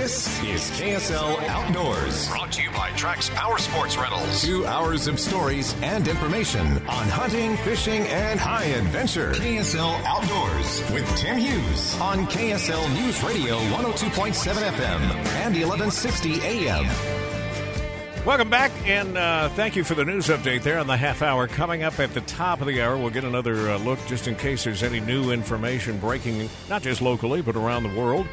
This 0.00 0.42
is 0.42 0.62
KSL 0.80 1.46
Outdoors. 1.46 2.26
Brought 2.30 2.50
to 2.52 2.62
you 2.62 2.70
by 2.70 2.88
Trax 2.92 3.28
Power 3.34 3.58
Sports 3.58 3.98
Rentals. 3.98 4.40
Two 4.40 4.64
hours 4.64 5.06
of 5.06 5.20
stories 5.20 5.74
and 5.82 6.08
information 6.08 6.66
on 6.88 7.06
hunting, 7.06 7.54
fishing, 7.58 8.06
and 8.06 8.40
high 8.40 8.64
adventure. 8.64 9.32
KSL 9.32 10.02
Outdoors 10.06 10.90
with 10.90 11.06
Tim 11.18 11.36
Hughes 11.36 12.00
on 12.00 12.26
KSL 12.28 12.94
News 12.94 13.22
Radio 13.22 13.58
102.7 13.58 14.70
FM 14.72 15.00
and 15.36 15.54
1160 15.54 16.40
AM. 16.44 16.86
Welcome 18.24 18.48
back, 18.48 18.70
and 18.86 19.18
uh, 19.18 19.50
thank 19.50 19.76
you 19.76 19.84
for 19.84 19.94
the 19.94 20.04
news 20.06 20.28
update 20.28 20.62
there 20.62 20.78
on 20.78 20.86
the 20.86 20.96
half 20.96 21.20
hour. 21.20 21.46
Coming 21.46 21.82
up 21.82 22.00
at 22.00 22.14
the 22.14 22.22
top 22.22 22.62
of 22.62 22.66
the 22.66 22.80
hour, 22.80 22.96
we'll 22.96 23.10
get 23.10 23.24
another 23.24 23.68
uh, 23.72 23.76
look 23.76 23.98
just 24.06 24.28
in 24.28 24.34
case 24.34 24.64
there's 24.64 24.82
any 24.82 25.00
new 25.00 25.30
information 25.30 25.98
breaking, 25.98 26.48
not 26.70 26.80
just 26.80 27.02
locally, 27.02 27.42
but 27.42 27.54
around 27.54 27.82
the 27.82 27.94
world. 27.94 28.26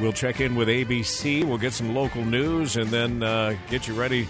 We'll 0.00 0.12
check 0.12 0.40
in 0.40 0.56
with 0.56 0.68
ABC, 0.68 1.44
we'll 1.44 1.58
get 1.58 1.72
some 1.72 1.94
local 1.94 2.24
news, 2.24 2.76
and 2.76 2.90
then 2.90 3.22
uh, 3.22 3.56
get 3.70 3.88
you 3.88 3.94
ready. 3.94 4.28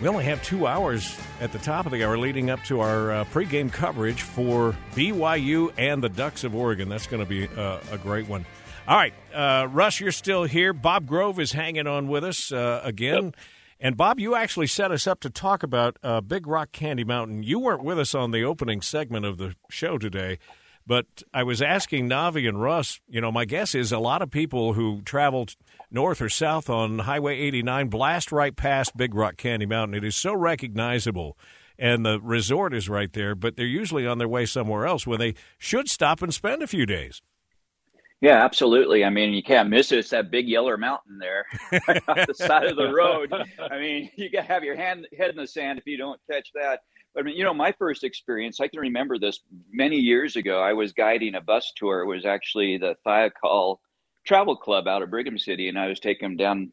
We 0.00 0.08
only 0.08 0.24
have 0.24 0.42
two 0.42 0.66
hours 0.66 1.16
at 1.40 1.52
the 1.52 1.58
top 1.58 1.86
of 1.86 1.92
the 1.92 2.04
hour 2.04 2.16
leading 2.16 2.50
up 2.50 2.62
to 2.64 2.80
our 2.80 3.12
uh, 3.12 3.24
pregame 3.26 3.72
coverage 3.72 4.22
for 4.22 4.76
BYU 4.94 5.72
and 5.76 6.02
the 6.02 6.08
Ducks 6.08 6.44
of 6.44 6.54
Oregon. 6.54 6.88
That's 6.88 7.06
going 7.06 7.22
to 7.22 7.28
be 7.28 7.48
uh, 7.48 7.80
a 7.90 7.98
great 7.98 8.28
one. 8.28 8.46
All 8.86 8.96
right, 8.96 9.14
uh, 9.32 9.66
Russ, 9.68 9.98
you're 9.98 10.12
still 10.12 10.44
here. 10.44 10.72
Bob 10.72 11.06
Grove 11.06 11.40
is 11.40 11.52
hanging 11.52 11.86
on 11.86 12.08
with 12.08 12.22
us 12.24 12.52
again. 12.52 13.24
Yep. 13.24 13.34
And 13.80 13.96
Bob, 13.98 14.18
you 14.18 14.34
actually 14.34 14.66
set 14.66 14.90
us 14.92 15.06
up 15.06 15.20
to 15.20 15.30
talk 15.30 15.62
about 15.62 15.98
uh, 16.02 16.20
Big 16.22 16.46
Rock 16.46 16.72
Candy 16.72 17.04
Mountain. 17.04 17.42
You 17.42 17.58
weren't 17.58 17.84
with 17.84 17.98
us 17.98 18.14
on 18.14 18.30
the 18.30 18.42
opening 18.42 18.80
segment 18.80 19.26
of 19.26 19.36
the 19.36 19.56
show 19.68 19.98
today, 19.98 20.38
but 20.86 21.06
I 21.32 21.42
was 21.42 21.62
asking 21.62 22.08
Navi 22.08 22.48
and 22.48 22.60
Russ. 22.60 23.00
You 23.08 23.20
know, 23.20 23.32
my 23.32 23.44
guess 23.44 23.74
is 23.74 23.92
a 23.92 23.98
lot 23.98 24.22
of 24.22 24.30
people 24.30 24.74
who 24.74 25.02
traveled 25.02 25.56
north 25.90 26.20
or 26.20 26.28
south 26.28 26.68
on 26.68 27.00
Highway 27.00 27.38
89 27.38 27.88
blast 27.88 28.32
right 28.32 28.54
past 28.54 28.96
Big 28.96 29.14
Rock 29.14 29.36
Candy 29.36 29.66
Mountain. 29.66 29.94
It 29.94 30.04
is 30.04 30.16
so 30.16 30.34
recognizable, 30.34 31.38
and 31.78 32.04
the 32.04 32.20
resort 32.20 32.74
is 32.74 32.88
right 32.88 33.12
there. 33.12 33.34
But 33.34 33.56
they're 33.56 33.66
usually 33.66 34.06
on 34.06 34.18
their 34.18 34.28
way 34.28 34.46
somewhere 34.46 34.86
else 34.86 35.06
when 35.06 35.18
they 35.18 35.34
should 35.58 35.88
stop 35.88 36.22
and 36.22 36.32
spend 36.32 36.62
a 36.62 36.66
few 36.66 36.86
days. 36.86 37.22
Yeah, 38.24 38.42
absolutely. 38.42 39.04
I 39.04 39.10
mean, 39.10 39.34
you 39.34 39.42
can't 39.42 39.68
miss 39.68 39.92
it. 39.92 39.98
It's 39.98 40.08
that 40.08 40.30
big 40.30 40.48
yellow 40.48 40.74
mountain 40.78 41.18
there 41.18 41.44
off 42.08 42.26
the 42.26 42.34
side 42.34 42.64
of 42.64 42.76
the 42.76 42.90
road. 42.90 43.30
I 43.70 43.78
mean, 43.78 44.10
you 44.16 44.30
got 44.30 44.46
to 44.46 44.48
have 44.48 44.64
your 44.64 44.76
hand 44.76 45.06
head 45.16 45.30
in 45.30 45.36
the 45.36 45.46
sand 45.46 45.78
if 45.78 45.86
you 45.86 45.98
don't 45.98 46.18
catch 46.30 46.48
that. 46.54 46.80
I 47.16 47.22
mean, 47.22 47.36
you 47.36 47.44
know, 47.44 47.54
my 47.54 47.72
first 47.72 48.04
experience, 48.04 48.60
I 48.60 48.68
can 48.68 48.80
remember 48.80 49.18
this 49.18 49.40
many 49.70 49.96
years 49.96 50.36
ago. 50.36 50.60
I 50.60 50.72
was 50.72 50.92
guiding 50.92 51.34
a 51.34 51.40
bus 51.40 51.72
tour. 51.76 52.00
It 52.00 52.06
was 52.06 52.24
actually 52.24 52.78
the 52.78 52.96
Thiokol 53.06 53.78
Travel 54.24 54.56
Club 54.56 54.88
out 54.88 55.02
of 55.02 55.10
Brigham 55.10 55.38
City, 55.38 55.68
and 55.68 55.78
I 55.78 55.88
was 55.88 56.00
taking 56.00 56.28
them 56.28 56.36
down 56.36 56.72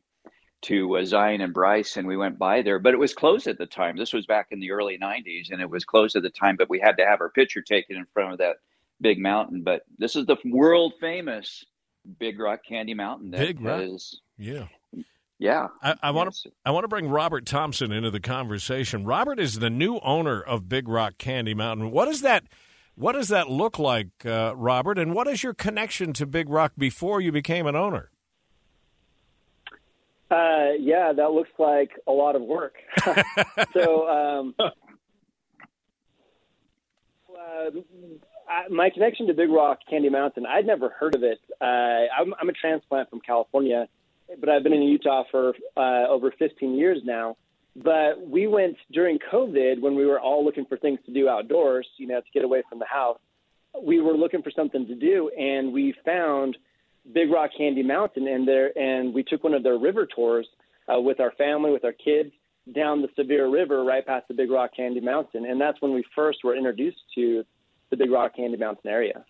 to 0.64 0.98
uh, 0.98 1.06
Zion 1.06 1.42
and 1.42 1.54
Bryce, 1.54 1.98
and 1.98 2.08
we 2.08 2.18
went 2.18 2.38
by 2.38 2.62
there. 2.62 2.80
But 2.80 2.94
it 2.94 3.00
was 3.00 3.14
closed 3.14 3.48
at 3.48 3.58
the 3.58 3.66
time. 3.66 3.98
This 3.98 4.14
was 4.14 4.26
back 4.26 4.48
in 4.52 4.60
the 4.60 4.72
early 4.72 4.98
'90s, 4.98 5.52
and 5.52 5.62
it 5.62 5.70
was 5.70 5.86
closed 5.86 6.16
at 6.16 6.24
the 6.24 6.30
time. 6.30 6.56
But 6.56 6.70
we 6.70 6.80
had 6.80 6.98
to 6.98 7.06
have 7.06 7.22
our 7.22 7.30
picture 7.30 7.62
taken 7.62 7.98
in 7.98 8.06
front 8.14 8.32
of 8.32 8.38
that 8.40 8.58
big 9.02 9.20
mountain, 9.20 9.64
but 9.64 9.82
this 9.98 10.16
is 10.16 10.26
the 10.26 10.38
world 10.46 10.94
famous 11.02 11.66
Big 12.20 12.40
Rock 12.40 12.62
Candy 12.68 12.94
Mountain. 12.94 13.32
that 13.32 13.40
big 13.40 13.62
Rock, 13.62 13.82
is, 13.82 14.22
yeah, 14.38 14.68
yeah. 15.42 15.70
I 15.82 16.12
want 16.12 16.32
to 16.34 16.52
I 16.64 16.70
want 16.70 16.84
to 16.84 16.88
bring 16.88 17.10
Robert 17.10 17.48
Thompson 17.48 17.92
into 17.92 18.12
the 18.12 18.20
conversation. 18.20 19.06
Robert 19.06 19.40
is 19.40 19.58
the 19.58 19.72
new 19.72 19.98
owner 20.04 20.40
of 20.40 20.70
Big 20.70 20.88
Rock 20.88 21.18
Candy 21.18 21.56
Mountain. 21.56 21.90
What 21.90 22.06
does 22.06 22.22
that 22.22 22.44
What 22.94 23.14
does 23.14 23.30
that 23.30 23.50
look 23.50 23.80
like, 23.80 24.10
uh, 24.24 24.54
Robert? 24.56 25.00
And 25.00 25.16
what 25.16 25.28
is 25.28 25.42
your 25.42 25.56
connection 25.56 26.14
to 26.14 26.28
Big 26.28 26.48
Rock 26.48 26.74
before 26.78 27.22
you 27.22 27.32
became 27.32 27.66
an 27.66 27.76
owner? 27.76 28.12
Uh, 30.30 30.74
yeah, 30.80 31.12
that 31.12 31.32
looks 31.32 31.50
like 31.58 31.90
a 32.08 32.12
lot 32.12 32.36
of 32.36 32.44
work. 32.44 32.76
so, 33.74 34.08
um, 34.08 34.56
uh, 34.60 34.70
I, 38.48 38.68
my 38.70 38.92
connection 38.92 39.26
to 39.28 39.34
Big 39.34 39.50
Rock 39.50 39.80
Candy 39.90 40.10
Mountain, 40.10 40.46
I'd 40.46 40.68
never 40.68 40.90
heard 40.90 41.16
of 41.16 41.24
it. 41.24 41.40
Uh, 41.60 41.66
I'm, 41.66 42.34
I'm 42.40 42.48
a 42.48 42.54
transplant 42.54 43.10
from 43.10 43.22
California, 43.22 43.88
but 44.40 44.50
I've 44.50 44.64
been 44.64 44.74
in 44.74 44.84
Utah 44.84 45.24
for 45.32 45.54
uh, 45.78 46.08
over 46.08 46.34
15 46.38 46.76
years 46.76 47.00
now. 47.04 47.38
But 47.76 48.28
we 48.28 48.48
went 48.48 48.76
during 48.92 49.18
COVID 49.32 49.80
when 49.82 49.96
we 49.96 50.06
were 50.06 50.20
all 50.20 50.44
looking 50.44 50.66
for 50.66 50.78
things 50.78 51.00
to 51.06 51.14
do 51.14 51.30
outdoors, 51.30 51.88
you 51.98 52.08
know, 52.08 52.20
to 52.20 52.28
get 52.34 52.44
away 52.44 52.64
from 52.68 52.80
the 52.80 52.86
house. 52.86 53.20
We 53.82 54.02
were 54.02 54.14
looking 54.14 54.42
for 54.42 54.52
something 54.52 54.86
to 54.88 54.96
do, 54.96 55.30
and 55.38 55.72
we 55.72 55.96
found 56.04 56.58
Big 57.14 57.32
Rock 57.32 57.52
Candy 57.58 57.84
Mountain, 57.84 58.28
and 58.28 58.46
there, 58.46 58.78
and 58.78 59.14
we 59.14 59.24
took 59.24 59.44
one 59.44 59.54
of 59.54 59.64
their 59.64 59.78
river 59.78 60.06
tours 60.14 60.48
uh, 60.94 61.00
with 61.00 61.22
our 61.22 61.32
family, 61.32 61.72
with 61.72 61.86
our 61.86 61.94
kids, 61.94 62.32
down 62.76 63.02
the 63.02 63.08
Sevier 63.16 63.50
River, 63.50 63.84
right 63.84 64.06
past 64.06 64.28
the 64.28 64.34
Big 64.34 64.52
Rock 64.52 64.72
Candy 64.76 65.00
Mountain, 65.00 65.46
and 65.46 65.60
that's 65.60 65.82
when 65.82 65.94
we 65.94 66.04
first 66.14 66.40
were 66.44 66.56
introduced 66.56 67.00
to 67.16 67.44
the 67.90 67.98
Big 67.98 68.12
Rock 68.12 68.36
Candy 68.36 68.58
Mountain 68.58 68.90
area. 68.90 69.26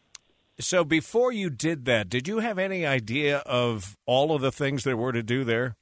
So 0.61 0.83
before 0.83 1.31
you 1.31 1.49
did 1.49 1.85
that, 1.85 2.09
did 2.09 2.27
you 2.27 2.39
have 2.39 2.57
any 2.57 2.85
idea 2.85 3.39
of 3.39 3.97
all 4.05 4.33
of 4.33 4.41
the 4.41 4.51
things 4.51 4.83
there 4.83 4.97
were 4.97 5.11
to 5.11 5.23
do 5.23 5.43
there? 5.43 5.75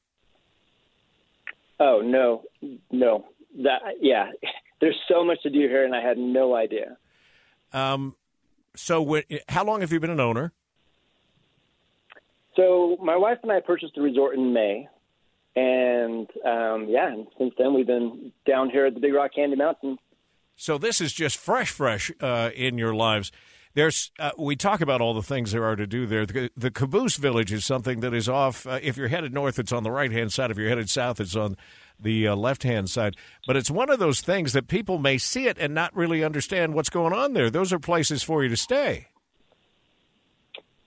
Oh 1.80 2.02
no, 2.04 2.44
no. 2.92 3.26
That 3.64 3.80
yeah, 4.02 4.32
there's 4.82 5.00
so 5.08 5.24
much 5.24 5.42
to 5.44 5.50
do 5.50 5.60
here, 5.60 5.86
and 5.86 5.96
I 5.96 6.02
had 6.02 6.18
no 6.18 6.56
idea. 6.56 6.98
Um, 7.74 8.16
so 8.76 9.22
how 9.48 9.64
long 9.64 9.82
have 9.82 9.92
you 9.92 10.00
been 10.00 10.10
an 10.10 10.20
owner? 10.20 10.54
So 12.56 12.98
my 13.02 13.16
wife 13.16 13.38
and 13.44 13.52
I 13.52 13.60
purchased 13.60 13.96
the 13.96 14.02
resort 14.02 14.36
in 14.36 14.54
May, 14.54 14.88
and 15.56 16.28
um, 16.46 16.88
yeah, 16.90 17.12
and 17.12 17.28
since 17.38 17.54
then 17.58 17.74
we've 17.74 17.88
been 17.88 18.32
down 18.48 18.70
here 18.70 18.86
at 18.86 18.94
the 18.94 19.00
Big 19.00 19.14
Rock 19.14 19.32
Candy 19.36 19.56
Mountain 19.56 19.98
so 20.60 20.78
this 20.78 21.00
is 21.00 21.14
just 21.14 21.38
fresh, 21.38 21.72
fresh 21.72 22.12
uh, 22.20 22.50
in 22.54 22.78
your 22.78 22.94
lives. 22.94 23.32
There's 23.76 24.12
uh, 24.20 24.32
we 24.38 24.56
talk 24.56 24.82
about 24.82 25.00
all 25.00 25.14
the 25.14 25.22
things 25.22 25.52
there 25.52 25.64
are 25.64 25.76
to 25.76 25.86
do 25.86 26.06
there. 26.06 26.26
The, 26.26 26.50
the 26.58 26.72
caboose 26.72 27.18
village 27.18 27.52
is 27.52 27.66
something 27.66 28.00
that 28.00 28.14
is 28.14 28.28
off. 28.28 28.66
Uh, 28.66 28.80
if 28.82 28.98
you're 28.98 29.10
headed 29.10 29.34
north, 29.34 29.60
it's 29.60 29.72
on 29.72 29.84
the 29.84 29.92
right 29.92 30.12
hand 30.12 30.34
side. 30.34 30.50
If 30.50 30.58
you're 30.58 30.70
headed 30.70 30.90
south, 30.90 31.20
it's 31.20 31.36
on 31.36 31.56
the 32.00 32.28
uh, 32.28 32.36
left 32.36 32.64
hand 32.64 32.90
side. 32.90 33.16
But 33.46 33.58
it's 33.58 33.70
one 33.70 33.90
of 33.90 34.00
those 34.00 34.22
things 34.22 34.54
that 34.54 34.68
people 34.68 34.98
may 34.98 35.18
see 35.18 35.48
it 35.48 35.58
and 35.60 35.74
not 35.74 35.96
really 35.96 36.24
understand 36.24 36.74
what's 36.74 36.90
going 36.90 37.14
on 37.14 37.34
there. 37.34 37.50
Those 37.50 37.72
are 37.72 37.80
places 37.80 38.24
for 38.24 38.44
you 38.44 38.50
to 38.50 38.58
stay. 38.58 39.08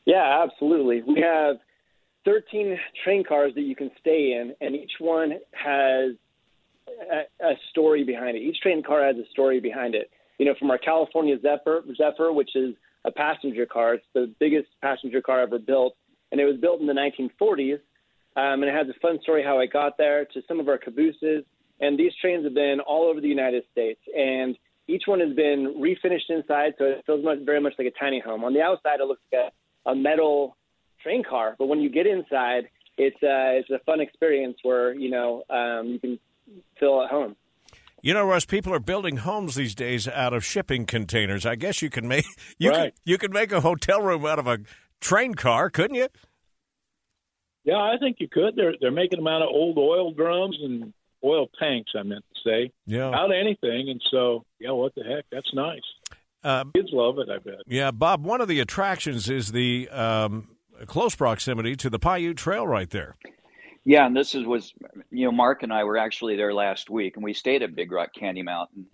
Yeah, 0.05 0.43
absolutely. 0.43 1.03
We 1.03 1.21
have 1.21 1.59
13 2.25 2.79
train 3.05 3.25
cars 3.25 3.55
that 3.55 3.63
you 3.63 3.77
can 3.77 3.91
stay 4.01 4.33
in, 4.33 4.55
and 4.61 4.75
each 4.75 4.93
one 4.99 5.35
has 5.53 6.15
a, 6.89 7.45
a 7.45 7.55
story 7.71 8.05
behind 8.05 8.37
it. 8.37 8.41
Each 8.41 8.61
train 8.61 8.83
car 8.83 9.05
has 9.05 9.17
a 9.17 9.29
story 9.31 9.61
behind 9.61 9.95
it. 9.95 10.11
You 10.39 10.47
know, 10.47 10.55
from 10.59 10.71
our 10.71 10.79
California 10.79 11.37
Zephyr, 11.41 11.83
Zephyr, 11.97 12.33
which 12.33 12.51
is 12.55 12.75
a 13.05 13.11
passenger 13.11 13.67
car. 13.67 13.95
It's 13.95 14.07
the 14.15 14.33
biggest 14.41 14.69
passenger 14.81 15.21
car 15.21 15.41
ever 15.41 15.59
built, 15.59 15.95
and 16.31 16.41
it 16.41 16.45
was 16.45 16.57
built 16.57 16.81
in 16.81 16.87
the 16.87 16.93
1940s. 16.93 17.81
Um, 18.35 18.63
and 18.63 18.65
it 18.65 18.75
has 18.75 18.87
a 18.89 18.99
fun 19.01 19.19
story 19.23 19.43
how 19.45 19.61
it 19.61 19.73
got 19.73 19.99
there. 19.99 20.25
To 20.25 20.41
some 20.49 20.59
of 20.59 20.69
our 20.69 20.79
cabooses, 20.79 21.45
and 21.81 21.99
these 21.99 22.13
trains 22.21 22.45
have 22.45 22.55
been 22.55 22.81
all 22.81 23.09
over 23.09 23.21
the 23.21 23.29
United 23.29 23.65
States, 23.73 24.01
and 24.17 24.57
each 24.89 25.03
one 25.07 25.21
has 25.21 25.35
been 25.35 25.75
refinished 25.81 26.31
inside, 26.31 26.75
so 26.79 26.85
it 26.85 27.03
feels 27.07 27.25
much, 27.25 27.39
very 27.45 27.61
much 27.61 27.75
like 27.79 27.89
a 27.89 27.99
tiny 27.99 28.21
home. 28.21 28.45
On 28.45 28.53
the 28.55 28.63
outside, 28.63 29.01
it 29.01 29.07
looks 29.07 29.23
like 29.33 29.53
a, 29.87 29.91
a 29.91 29.95
metal 29.95 30.57
train 31.03 31.23
car. 31.29 31.57
But 31.59 31.67
when 31.67 31.81
you 31.81 31.91
get 31.91 32.07
inside, 32.07 32.69
it's 32.99 33.17
uh, 33.17 33.59
it's 33.59 33.71
a 33.71 33.79
fun 33.85 34.01
experience 34.01 34.59
where 34.63 34.95
you 34.95 35.11
know 35.11 35.45
um, 35.51 35.89
you 35.89 35.99
can 35.99 36.19
feel 36.79 37.03
at 37.03 37.11
home. 37.11 37.37
You 38.05 38.15
know, 38.15 38.27
Russ, 38.27 38.45
people 38.45 38.75
are 38.75 38.81
building 38.81 39.19
homes 39.19 39.55
these 39.55 39.77
days 39.77 40.09
out 40.09 40.35
of 40.35 40.45
shipping 40.45 40.87
containers. 40.87 41.47
I 41.47 41.55
guess 41.55 41.83
you 41.83 41.89
can 41.89 42.09
make 42.09 42.27
you 42.59 42.71
right. 42.71 42.93
can, 42.93 43.03
you 43.05 43.17
can 43.17 43.33
make 43.33 43.53
a 43.53 43.61
hotel 43.61 44.03
room 44.03 44.27
out 44.27 44.41
of 44.41 44.49
a 44.49 44.59
train 45.01 45.35
car, 45.35 45.71
couldn't 45.71 45.95
you? 45.95 46.09
Yeah, 47.65 47.77
I 47.77 47.95
think 48.01 48.17
you 48.19 48.29
could. 48.29 48.57
They're 48.57 48.75
they're 48.81 48.91
making 48.91 49.21
them 49.21 49.29
out 49.29 49.43
of 49.43 49.49
old 49.49 49.79
oil 49.79 50.13
drums 50.13 50.59
and 50.61 50.93
oil 51.23 51.47
tanks. 51.61 51.93
I 51.97 52.03
meant 52.03 52.25
to 52.35 52.51
say, 52.51 52.73
yeah, 52.87 53.09
out 53.09 53.31
of 53.31 53.37
anything. 53.41 53.89
And 53.89 54.03
so, 54.11 54.45
yeah, 54.59 54.73
what 54.73 54.97
the 54.97 55.05
heck? 55.05 55.25
That's 55.31 55.55
nice. 55.55 55.81
Uh, 56.43 56.65
Kids 56.75 56.89
love 56.93 57.21
it. 57.21 57.29
I 57.31 57.39
bet. 57.39 57.61
Yeah, 57.69 57.93
Bob. 57.93 58.25
One 58.25 58.41
of 58.41 58.49
the 58.49 58.59
attractions 58.59 59.31
is 59.31 59.53
the 59.53 59.89
um, 59.91 60.49
close 60.87 61.15
proximity 61.15 61.77
to 61.77 61.89
the 61.89 62.01
Paiute 62.01 62.37
Trail 62.37 62.67
right 62.67 62.91
there. 62.91 63.15
Yeah, 63.85 64.07
and 64.07 64.17
this 64.17 64.35
is 64.35 64.45
was 64.45 64.73
you 65.11 65.25
know 65.25 65.33
Mark 65.33 65.63
and 65.63 65.73
I 65.73 65.85
were 65.85 65.97
actually 65.97 66.37
there 66.37 66.55
last 66.55 66.91
week, 66.91 67.17
and 67.17 67.25
we 67.25 67.33
stayed 67.33 67.63
at 67.63 67.75
Big 67.75 67.91
Rock 67.91 68.15
Candy 68.15 68.43
Mountain. 68.43 68.87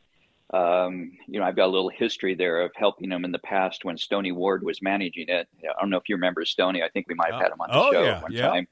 Um, 0.53 1.13
you 1.27 1.39
know, 1.39 1.45
I've 1.45 1.57
got 1.57 1.67
a 1.67 1.73
little 1.73 1.91
history 1.91 2.35
there 2.35 2.63
of 2.63 2.73
helping 2.75 3.11
them 3.11 3.27
in 3.27 3.33
the 3.33 3.39
past 3.41 3.85
when 3.85 3.99
Stony 3.99 4.33
Ward 4.33 4.65
was 4.65 4.81
managing 4.81 5.29
it. 5.29 5.47
I 5.63 5.79
don't 5.79 5.91
know 5.91 5.99
if 5.99 6.09
you 6.09 6.15
remember 6.15 6.45
Stony. 6.47 6.83
I 6.83 6.89
think 6.89 7.07
we 7.07 7.15
might 7.15 7.33
have 7.33 7.43
had 7.43 7.53
him 7.53 7.61
on 7.61 7.69
the 7.69 7.77
oh, 7.77 7.93
show 7.93 8.03
yeah, 8.03 8.23
one 8.23 8.33
yeah. 8.33 8.49
time. 8.49 8.69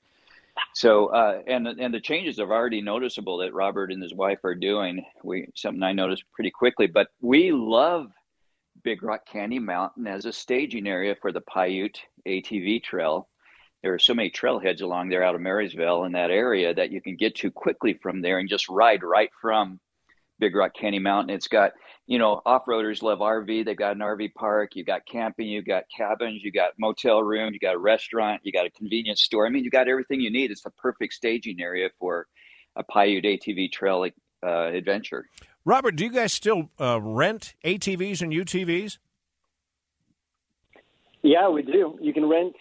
So, 0.75 1.09
uh, 1.09 1.43
and 1.47 1.67
and 1.69 1.93
the 1.93 2.01
changes 2.01 2.41
are 2.41 2.51
already 2.51 2.81
noticeable 2.81 3.37
that 3.39 3.53
Robert 3.53 3.93
and 3.93 4.03
his 4.03 4.15
wife 4.15 4.43
are 4.45 4.55
doing. 4.55 5.05
We 5.23 5.49
something 5.55 5.83
I 5.83 5.93
noticed 5.93 6.25
pretty 6.33 6.51
quickly, 6.51 6.87
but 6.87 7.09
we 7.21 7.53
love 7.53 8.11
Big 8.83 9.03
Rock 9.03 9.27
Candy 9.31 9.59
Mountain 9.59 10.07
as 10.07 10.25
a 10.25 10.33
staging 10.33 10.87
area 10.87 11.15
for 11.21 11.31
the 11.31 11.43
Paiute 11.43 12.01
ATV 12.27 12.83
Trail. 12.83 13.29
There 13.87 13.95
are 13.95 14.01
so 14.01 14.15
many 14.15 14.33
trailheads 14.33 14.83
along 14.83 15.11
there 15.11 15.23
out 15.23 15.37
of 15.37 15.41
Marysville 15.41 16.03
in 16.07 16.13
that 16.15 16.33
area 16.33 16.75
that 16.75 16.91
you 16.91 17.01
can 17.01 17.15
get 17.15 17.37
to 17.37 17.53
quickly 17.53 17.95
from 17.95 18.21
there 18.21 18.41
and 18.41 18.49
just 18.49 18.69
ride 18.69 19.05
right 19.05 19.31
from 19.41 19.79
Big 20.41 20.57
Rock 20.57 20.73
Canyon 20.75 21.05
Mountain. 21.05 21.33
It's 21.33 21.47
got, 21.47 21.71
you 22.09 22.19
know, 22.19 22.43
off-roaders 22.45 23.01
love 23.01 23.21
RV. 23.21 23.65
They've 23.65 23.77
got 23.77 23.95
an 23.95 24.03
RV 24.03 24.35
park. 24.35 24.75
You've 24.75 24.89
got 24.89 25.07
camping. 25.07 25.47
You've 25.47 25.67
got 25.67 25.85
cabins. 25.97 26.43
You've 26.43 26.53
got 26.53 26.73
motel 26.81 27.23
room. 27.23 27.53
You 27.53 27.61
got 27.61 27.77
a 27.77 27.79
restaurant. 27.79 28.41
You 28.43 28.51
got 28.51 28.67
a 28.67 28.71
convenience 28.71 29.23
store. 29.23 29.47
I 29.47 29.51
mean, 29.51 29.63
you 29.63 29.71
got 29.71 29.87
everything 29.87 30.21
you 30.21 30.33
need. 30.33 30.51
It's 30.51 30.63
the 30.63 30.71
perfect 30.71 31.13
staging 31.13 31.61
area 31.61 31.89
for 32.01 32.27
a 32.75 32.83
Paiute 32.83 33.23
ATV 33.23 33.71
trail 33.71 34.05
uh, 34.45 34.49
adventure. 34.49 35.29
Robert, 35.65 35.95
do 35.95 36.03
you 36.03 36.11
guys 36.11 36.33
still 36.33 36.71
uh, 36.81 37.01
rent 37.01 37.55
ATVs 37.65 38.21
and 38.21 38.33
UTVs? 38.33 38.99
Yeah, 41.23 41.49
we 41.49 41.63
do. 41.63 41.99
You 42.01 42.13
can 42.13 42.29
rent 42.29 42.55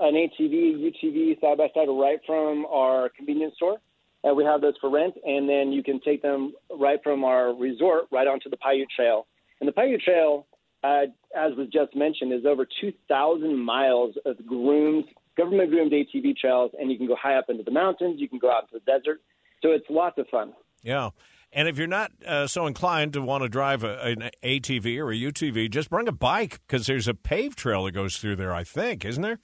an 0.00 0.14
ATV, 0.14 0.80
UTV 0.80 1.40
side 1.40 1.58
by 1.58 1.68
side 1.74 1.88
right 1.88 2.20
from 2.26 2.66
our 2.66 3.10
convenience 3.10 3.54
store. 3.56 3.78
Uh, 4.22 4.34
we 4.34 4.44
have 4.44 4.60
those 4.60 4.74
for 4.80 4.90
rent, 4.90 5.14
and 5.24 5.48
then 5.48 5.72
you 5.72 5.82
can 5.82 6.00
take 6.00 6.22
them 6.22 6.52
right 6.78 7.02
from 7.02 7.24
our 7.24 7.54
resort 7.54 8.04
right 8.12 8.26
onto 8.26 8.50
the 8.50 8.56
Paiute 8.56 8.88
Trail. 8.94 9.26
And 9.60 9.68
the 9.68 9.72
Paiute 9.72 10.02
Trail, 10.02 10.46
uh, 10.84 11.02
as 11.36 11.54
was 11.56 11.68
just 11.72 11.94
mentioned, 11.94 12.32
is 12.32 12.44
over 12.44 12.66
2,000 12.80 13.56
miles 13.56 14.14
of 14.26 14.44
groomed, 14.46 15.04
government 15.36 15.70
groomed 15.70 15.92
ATV 15.92 16.36
trails, 16.36 16.72
and 16.78 16.90
you 16.90 16.98
can 16.98 17.06
go 17.06 17.16
high 17.16 17.36
up 17.36 17.46
into 17.48 17.62
the 17.62 17.70
mountains, 17.70 18.20
you 18.20 18.28
can 18.28 18.38
go 18.38 18.50
out 18.50 18.64
into 18.64 18.84
the 18.84 18.92
desert. 18.92 19.20
So 19.62 19.70
it's 19.70 19.86
lots 19.88 20.18
of 20.18 20.26
fun. 20.28 20.52
Yeah. 20.82 21.10
And 21.52 21.66
if 21.66 21.78
you're 21.78 21.86
not 21.86 22.12
uh, 22.26 22.46
so 22.46 22.66
inclined 22.66 23.14
to 23.14 23.22
want 23.22 23.42
to 23.42 23.48
drive 23.48 23.84
a, 23.84 24.00
an 24.02 24.30
ATV 24.42 24.98
or 24.98 25.10
a 25.10 25.16
UTV, 25.16 25.70
just 25.70 25.90
bring 25.90 26.08
a 26.08 26.12
bike 26.12 26.60
because 26.66 26.86
there's 26.86 27.08
a 27.08 27.14
paved 27.14 27.58
trail 27.58 27.84
that 27.84 27.92
goes 27.92 28.18
through 28.18 28.36
there, 28.36 28.54
I 28.54 28.64
think, 28.64 29.04
isn't 29.04 29.22
there? 29.22 29.40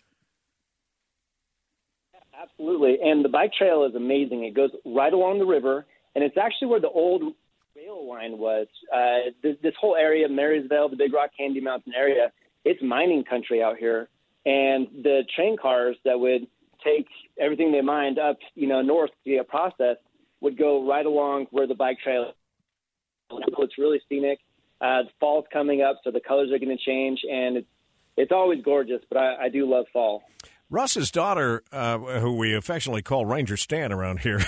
Absolutely. 2.40 2.98
And 3.02 3.24
the 3.24 3.28
bike 3.28 3.52
trail 3.52 3.84
is 3.84 3.94
amazing. 3.94 4.44
It 4.44 4.54
goes 4.54 4.70
right 4.84 5.12
along 5.12 5.38
the 5.38 5.46
river, 5.46 5.86
and 6.14 6.22
it's 6.22 6.36
actually 6.36 6.68
where 6.68 6.80
the 6.80 6.90
old 6.90 7.22
rail 7.76 8.08
line 8.08 8.38
was. 8.38 8.66
Uh, 8.94 9.30
this, 9.42 9.56
this 9.62 9.74
whole 9.80 9.96
area, 9.96 10.28
Marysville, 10.28 10.88
the 10.88 10.96
Big 10.96 11.12
Rock 11.12 11.30
Candy 11.36 11.60
Mountain 11.60 11.92
area, 11.96 12.32
it's 12.64 12.82
mining 12.82 13.24
country 13.24 13.62
out 13.62 13.76
here. 13.78 14.08
And 14.44 14.86
the 15.02 15.22
train 15.34 15.56
cars 15.60 15.96
that 16.04 16.18
would 16.18 16.46
take 16.84 17.06
everything 17.40 17.72
they 17.72 17.80
mined 17.80 18.18
up, 18.18 18.38
you 18.54 18.68
know, 18.68 18.82
north 18.82 19.10
to 19.24 19.30
get 19.30 19.48
processed 19.48 20.00
would 20.40 20.58
go 20.58 20.86
right 20.86 21.06
along 21.06 21.46
where 21.50 21.66
the 21.66 21.74
bike 21.74 21.98
trail 22.02 22.32
is. 23.30 23.42
It's 23.58 23.78
really 23.78 24.00
scenic. 24.08 24.38
Uh, 24.80 25.02
the 25.02 25.10
fall's 25.18 25.46
coming 25.52 25.82
up, 25.82 26.00
so 26.04 26.10
the 26.10 26.20
colors 26.20 26.52
are 26.52 26.58
going 26.58 26.76
to 26.76 26.84
change, 26.84 27.20
and 27.28 27.56
it's 27.56 27.66
it's 28.16 28.32
always 28.32 28.62
gorgeous. 28.62 29.00
But 29.08 29.18
I, 29.18 29.44
I 29.44 29.48
do 29.48 29.68
love 29.68 29.86
fall. 29.92 30.22
Russ's 30.68 31.10
daughter, 31.12 31.62
uh, 31.70 31.96
who 31.98 32.34
we 32.36 32.54
affectionately 32.54 33.02
call 33.02 33.24
Ranger 33.24 33.56
Stan 33.56 33.92
around 33.92 34.20
here, 34.20 34.40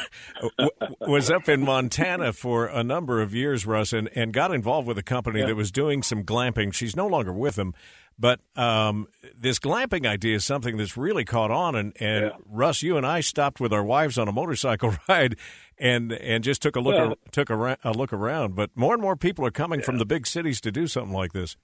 was 1.01 1.31
up 1.31 1.49
in 1.49 1.61
Montana 1.63 2.33
for 2.33 2.67
a 2.67 2.83
number 2.83 3.23
of 3.23 3.35
years, 3.35 3.65
Russ, 3.67 3.93
and, 3.93 4.09
and 4.17 4.33
got 4.33 4.53
involved 4.53 4.89
with 4.89 4.99
a 4.99 5.03
company 5.03 5.41
Yeah. 5.41 5.47
that 5.47 5.55
was 5.57 5.71
doing 5.71 6.03
some 6.03 6.25
glamping. 6.25 6.73
She's 6.75 6.97
no 6.97 7.07
longer 7.07 7.33
with 7.33 7.55
them, 7.55 7.73
but 8.19 8.41
um, 8.57 9.07
this 9.37 9.61
glamping 9.61 10.07
idea 10.07 10.35
is 10.37 10.45
something 10.45 10.77
that's 10.77 10.97
really 10.97 11.25
caught 11.25 11.53
on. 11.53 11.77
And, 11.77 11.93
and 12.01 12.25
Yeah. 12.27 12.31
Russ, 12.47 12.83
you 12.83 12.97
and 12.97 13.07
I 13.07 13.21
stopped 13.21 13.61
with 13.61 13.73
our 13.73 13.85
wives 13.85 14.19
on 14.19 14.27
a 14.27 14.33
motorcycle 14.33 14.95
ride 15.09 15.37
and 15.81 16.11
and 16.11 16.43
just 16.43 16.61
took 16.63 16.75
a 16.75 16.81
look 16.81 16.95
Yeah. 16.97 17.07
ar- 17.11 17.17
took 17.31 17.49
a, 17.51 17.79
a 17.85 17.93
look 17.93 18.13
around. 18.13 18.57
But 18.57 18.71
more 18.75 18.93
and 18.93 19.01
more 19.01 19.15
people 19.15 19.47
are 19.47 19.53
coming 19.53 19.83
from 19.83 19.99
the 19.99 20.05
big 20.05 20.27
cities 20.27 20.61
to 20.63 20.73
do 20.73 20.89
something 20.89 21.13
like 21.15 21.33
this. 21.33 21.57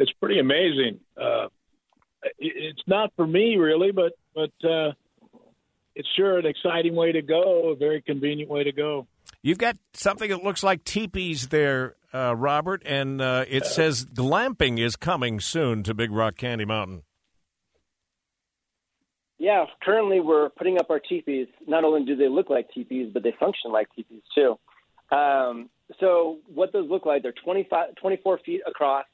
It's 0.00 0.12
pretty 0.14 0.40
amazing. 0.40 0.98
Uh, 1.16 1.46
it's 2.38 2.82
not 2.86 3.12
for 3.16 3.26
me 3.26 3.56
really, 3.56 3.92
but 3.92 4.12
but 4.34 4.52
uh, 4.68 4.92
it's 5.94 6.08
sure 6.16 6.38
an 6.38 6.46
exciting 6.46 6.94
way 6.94 7.12
to 7.12 7.22
go, 7.22 7.70
a 7.70 7.76
very 7.76 8.02
convenient 8.02 8.50
way 8.50 8.64
to 8.64 8.72
go. 8.72 9.06
You've 9.42 9.58
got 9.58 9.76
something 9.92 10.30
that 10.30 10.44
looks 10.44 10.62
like 10.62 10.84
teepees 10.84 11.48
there, 11.48 11.96
uh, 12.14 12.34
Robert, 12.36 12.82
and 12.86 13.20
uh, 13.20 13.44
it 13.48 13.66
says 13.66 14.04
glamping 14.04 14.78
is 14.78 14.96
coming 14.96 15.40
soon 15.40 15.82
to 15.82 15.94
Big 15.94 16.12
Rock 16.12 16.36
Candy 16.36 16.64
Mountain. 16.64 17.02
Yeah, 19.38 19.64
currently 19.82 20.20
we're 20.20 20.50
putting 20.50 20.78
up 20.78 20.88
our 20.90 21.00
teepees. 21.00 21.48
Not 21.66 21.82
only 21.82 22.04
do 22.04 22.14
they 22.14 22.28
look 22.28 22.48
like 22.48 22.70
teepees, 22.72 23.10
but 23.12 23.24
they 23.24 23.34
function 23.40 23.72
like 23.72 23.88
teepees 23.96 24.22
too. 24.32 24.56
Um, 25.10 25.68
so 25.98 26.38
what 26.46 26.72
those 26.72 26.88
look 26.88 27.04
like, 27.04 27.22
they're 27.22 27.34
25, 27.44 27.96
24 27.96 28.38
feet 28.46 28.60
across, 28.66 29.04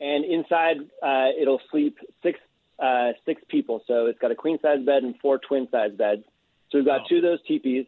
and 0.00 0.24
inside 0.24 0.76
uh, 1.02 1.30
it'll 1.40 1.60
sleep 1.70 1.98
six 2.22 2.38
uh, 2.82 3.12
six 3.24 3.40
people. 3.48 3.82
So 3.86 4.06
it's 4.06 4.18
got 4.18 4.30
a 4.30 4.34
queen 4.34 4.58
size 4.60 4.84
bed 4.84 5.04
and 5.04 5.14
four 5.20 5.38
twin 5.38 5.68
size 5.70 5.92
beds. 5.96 6.24
So 6.70 6.78
we've 6.78 6.86
got 6.86 7.02
two 7.08 7.16
of 7.16 7.22
those 7.22 7.38
teepees, 7.46 7.86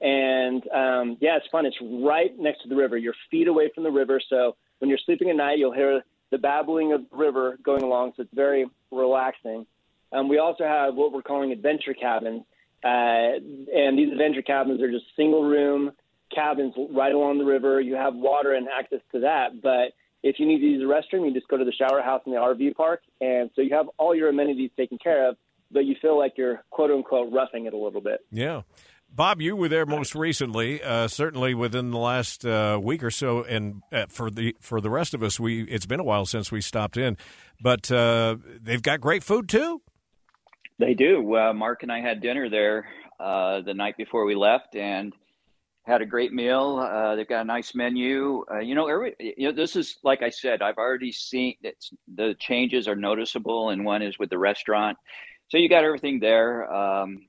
and 0.00 0.62
um, 0.68 1.16
yeah, 1.20 1.36
it's 1.36 1.46
fun. 1.50 1.66
It's 1.66 1.76
right 1.80 2.36
next 2.38 2.62
to 2.62 2.68
the 2.68 2.76
river. 2.76 2.96
You're 2.98 3.14
feet 3.30 3.48
away 3.48 3.70
from 3.74 3.84
the 3.84 3.90
river, 3.90 4.20
so 4.28 4.56
when 4.78 4.88
you're 4.88 4.98
sleeping 5.06 5.30
at 5.30 5.36
night, 5.36 5.58
you'll 5.58 5.72
hear 5.72 6.02
the 6.30 6.38
babbling 6.38 6.92
of 6.92 7.02
the 7.10 7.16
river 7.16 7.58
going 7.64 7.82
along. 7.82 8.12
So 8.16 8.22
it's 8.22 8.34
very 8.34 8.66
relaxing. 8.90 9.66
Um, 10.12 10.28
we 10.28 10.38
also 10.38 10.64
have 10.64 10.94
what 10.94 11.12
we're 11.12 11.22
calling 11.22 11.52
adventure 11.52 11.94
cabins, 11.94 12.42
uh, 12.84 13.38
and 13.38 13.98
these 13.98 14.12
adventure 14.12 14.42
cabins 14.42 14.82
are 14.82 14.90
just 14.90 15.06
single 15.16 15.44
room 15.44 15.92
cabins 16.34 16.74
right 16.90 17.14
along 17.14 17.38
the 17.38 17.44
river. 17.44 17.80
You 17.80 17.94
have 17.94 18.14
water 18.14 18.52
and 18.52 18.68
access 18.68 19.00
to 19.12 19.20
that, 19.20 19.62
but 19.62 19.92
if 20.24 20.40
you 20.40 20.46
need 20.46 20.60
to 20.60 20.66
use 20.66 20.80
the 20.80 20.86
restroom, 20.86 21.26
you 21.26 21.34
just 21.34 21.46
go 21.48 21.58
to 21.58 21.66
the 21.66 21.72
shower 21.72 22.00
house 22.02 22.22
in 22.24 22.32
the 22.32 22.38
RV 22.38 22.74
park, 22.74 23.02
and 23.20 23.50
so 23.54 23.60
you 23.60 23.74
have 23.74 23.86
all 23.98 24.14
your 24.14 24.30
amenities 24.30 24.70
taken 24.74 24.96
care 24.96 25.28
of, 25.28 25.36
but 25.70 25.84
you 25.84 25.94
feel 26.00 26.18
like 26.18 26.32
you're 26.38 26.64
quote 26.70 26.90
unquote 26.90 27.30
roughing 27.30 27.66
it 27.66 27.74
a 27.74 27.76
little 27.76 28.00
bit. 28.00 28.20
Yeah. 28.32 28.62
Bob, 29.10 29.42
you 29.42 29.54
were 29.54 29.68
there 29.68 29.86
most 29.86 30.14
recently, 30.14 30.82
uh, 30.82 31.06
certainly 31.08 31.54
within 31.54 31.90
the 31.90 31.98
last 31.98 32.44
uh, 32.44 32.80
week 32.82 33.04
or 33.04 33.10
so, 33.10 33.44
and 33.44 33.82
uh, 33.92 34.06
for 34.08 34.30
the 34.30 34.56
for 34.60 34.80
the 34.80 34.90
rest 34.90 35.12
of 35.12 35.22
us, 35.22 35.38
we 35.38 35.62
it's 35.64 35.86
been 35.86 36.00
a 36.00 36.04
while 36.04 36.24
since 36.24 36.50
we 36.50 36.62
stopped 36.62 36.96
in, 36.96 37.18
but 37.62 37.92
uh, 37.92 38.36
they've 38.60 38.82
got 38.82 39.02
great 39.02 39.22
food 39.22 39.48
too. 39.48 39.82
They 40.78 40.94
do. 40.94 41.36
Uh, 41.36 41.52
Mark 41.52 41.82
and 41.82 41.92
I 41.92 42.00
had 42.00 42.22
dinner 42.22 42.48
there 42.48 42.88
uh, 43.20 43.60
the 43.60 43.74
night 43.74 43.96
before 43.98 44.24
we 44.24 44.34
left, 44.34 44.74
and 44.74 45.12
had 45.84 46.00
a 46.00 46.06
great 46.06 46.32
meal. 46.32 46.78
Uh, 46.78 47.14
they've 47.14 47.28
got 47.28 47.42
a 47.42 47.44
nice 47.44 47.74
menu. 47.74 48.44
Uh, 48.50 48.58
you 48.58 48.74
know, 48.74 48.88
every, 48.88 49.14
you 49.20 49.48
know, 49.48 49.52
this 49.52 49.76
is 49.76 49.98
like 50.02 50.22
I 50.22 50.30
said. 50.30 50.62
I've 50.62 50.78
already 50.78 51.12
seen 51.12 51.56
it's, 51.62 51.92
the 52.14 52.34
changes 52.38 52.88
are 52.88 52.96
noticeable, 52.96 53.70
and 53.70 53.84
one 53.84 54.02
is 54.02 54.18
with 54.18 54.30
the 54.30 54.38
restaurant. 54.38 54.96
So 55.48 55.58
you 55.58 55.68
got 55.68 55.84
everything 55.84 56.20
there. 56.20 56.72
Um, 56.72 57.26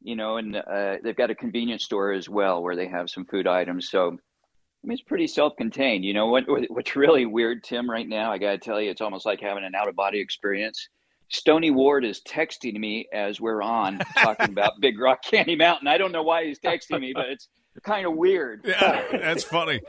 you 0.00 0.14
know, 0.14 0.36
and 0.36 0.56
uh, 0.56 0.96
they've 1.02 1.16
got 1.16 1.30
a 1.30 1.34
convenience 1.34 1.84
store 1.84 2.12
as 2.12 2.28
well 2.28 2.62
where 2.62 2.76
they 2.76 2.86
have 2.86 3.10
some 3.10 3.24
food 3.24 3.48
items. 3.48 3.90
So 3.90 4.08
I 4.08 4.86
mean, 4.86 4.94
it's 4.94 5.02
pretty 5.02 5.26
self-contained. 5.26 6.04
You 6.04 6.14
know 6.14 6.28
what? 6.28 6.44
What's 6.46 6.94
really 6.94 7.26
weird, 7.26 7.64
Tim, 7.64 7.90
right 7.90 8.08
now? 8.08 8.30
I 8.30 8.38
got 8.38 8.52
to 8.52 8.58
tell 8.58 8.80
you, 8.80 8.90
it's 8.90 9.00
almost 9.00 9.26
like 9.26 9.40
having 9.40 9.64
an 9.64 9.74
out-of-body 9.74 10.20
experience. 10.20 10.88
Stony 11.28 11.70
Ward 11.70 12.04
is 12.04 12.20
texting 12.20 12.78
me 12.78 13.08
as 13.12 13.40
we're 13.40 13.62
on 13.62 13.98
talking 14.18 14.50
about 14.50 14.80
Big 14.80 14.98
Rock 14.98 15.22
Candy 15.22 15.56
Mountain. 15.56 15.88
I 15.88 15.98
don't 15.98 16.12
know 16.12 16.22
why 16.22 16.44
he's 16.44 16.58
texting 16.58 17.00
me, 17.00 17.12
but 17.14 17.26
it's 17.26 17.48
kind 17.82 18.06
of 18.06 18.14
weird. 18.14 18.64
Yeah, 18.66 19.04
that's 19.12 19.44
funny. 19.44 19.80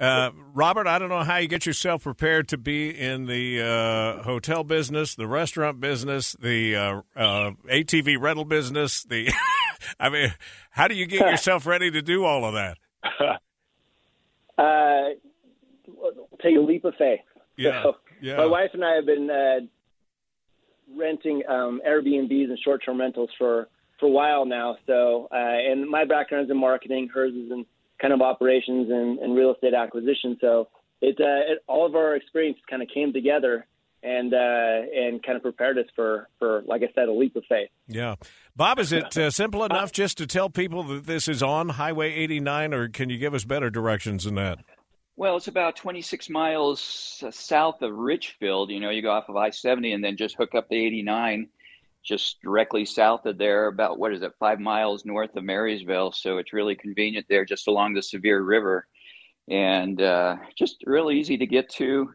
Uh, 0.00 0.30
Robert, 0.52 0.86
I 0.86 0.98
don't 0.98 1.10
know 1.10 1.22
how 1.22 1.36
you 1.36 1.46
get 1.46 1.64
yourself 1.64 2.02
prepared 2.02 2.48
to 2.48 2.58
be 2.58 2.90
in 2.90 3.26
the 3.26 3.60
uh, 3.60 4.22
hotel 4.22 4.64
business, 4.64 5.14
the 5.14 5.28
restaurant 5.28 5.80
business, 5.80 6.34
the 6.40 6.74
uh, 6.74 7.00
uh 7.14 7.52
ATV 7.70 8.20
rental 8.20 8.44
business. 8.44 9.04
The, 9.04 9.32
I 10.00 10.08
mean, 10.08 10.34
how 10.70 10.88
do 10.88 10.94
you 10.94 11.06
get 11.06 11.20
yourself 11.20 11.66
ready 11.66 11.90
to 11.90 12.02
do 12.02 12.24
all 12.24 12.44
of 12.44 12.54
that? 12.54 12.78
Uh, 14.58 15.10
take 16.42 16.56
a 16.56 16.60
leap 16.60 16.84
of 16.84 16.94
faith. 16.96 17.20
Yeah, 17.56 17.82
So, 17.82 17.96
yeah. 18.20 18.36
My 18.36 18.46
wife 18.46 18.70
and 18.74 18.84
I 18.84 18.94
have 18.94 19.06
been 19.06 19.30
uh, 19.30 19.60
renting 20.96 21.42
um, 21.48 21.80
Airbnbs 21.86 22.44
and 22.44 22.58
short-term 22.64 23.00
rentals 23.00 23.30
for 23.38 23.68
for 23.98 24.06
a 24.06 24.10
while 24.10 24.44
now. 24.44 24.76
So, 24.86 25.28
uh, 25.30 25.36
and 25.36 25.88
my 25.88 26.04
background 26.04 26.46
is 26.46 26.50
in 26.50 26.58
marketing, 26.58 27.08
hers 27.14 27.32
is 27.32 27.50
in 27.52 27.64
kind 28.00 28.12
of 28.12 28.20
operations 28.20 28.90
and, 28.90 29.18
and 29.20 29.36
real 29.36 29.54
estate 29.54 29.74
acquisition. 29.74 30.36
So, 30.40 30.68
it, 31.00 31.16
uh, 31.20 31.52
it 31.52 31.58
all 31.68 31.86
of 31.86 31.94
our 31.94 32.16
experience 32.16 32.58
kind 32.68 32.82
of 32.82 32.88
came 32.92 33.12
together 33.12 33.66
and 34.02 34.34
uh, 34.34 34.36
and 34.36 35.22
kind 35.22 35.36
of 35.36 35.42
prepared 35.42 35.78
us 35.78 35.86
for 35.94 36.28
for 36.38 36.62
like 36.66 36.82
I 36.82 36.92
said, 36.94 37.08
a 37.08 37.12
leap 37.12 37.36
of 37.36 37.44
faith. 37.48 37.68
Yeah. 37.86 38.16
Bob, 38.56 38.78
is 38.78 38.92
it 38.92 39.16
uh, 39.16 39.30
simple 39.30 39.64
enough 39.64 39.92
just 39.92 40.18
to 40.18 40.26
tell 40.26 40.50
people 40.50 40.82
that 40.84 41.06
this 41.06 41.28
is 41.28 41.42
on 41.42 41.70
Highway 41.70 42.12
89, 42.12 42.74
or 42.74 42.88
can 42.88 43.08
you 43.08 43.16
give 43.16 43.32
us 43.32 43.44
better 43.44 43.70
directions 43.70 44.24
than 44.24 44.34
that? 44.34 44.58
Well, 45.16 45.36
it's 45.36 45.48
about 45.48 45.76
26 45.76 46.30
miles 46.30 47.22
uh, 47.26 47.30
south 47.30 47.82
of 47.82 47.92
Richfield. 47.92 48.70
You 48.70 48.80
know, 48.80 48.90
you 48.90 49.02
go 49.02 49.10
off 49.10 49.28
of 49.28 49.36
I 49.36 49.50
70 49.50 49.92
and 49.92 50.02
then 50.02 50.16
just 50.16 50.36
hook 50.36 50.54
up 50.54 50.68
the 50.68 50.76
89 50.76 51.48
just 52.04 52.40
directly 52.42 52.84
south 52.84 53.26
of 53.26 53.38
there, 53.38 53.68
about 53.68 53.98
what 53.98 54.12
is 54.12 54.22
it, 54.22 54.32
five 54.38 54.58
miles 54.58 55.04
north 55.04 55.36
of 55.36 55.44
Marysville. 55.44 56.12
So 56.12 56.38
it's 56.38 56.52
really 56.52 56.74
convenient 56.74 57.26
there, 57.28 57.44
just 57.44 57.68
along 57.68 57.94
the 57.94 58.02
Sevier 58.02 58.42
River. 58.42 58.86
And 59.48 60.00
uh, 60.00 60.36
just 60.56 60.82
really 60.86 61.18
easy 61.18 61.36
to 61.36 61.46
get 61.46 61.68
to. 61.74 62.12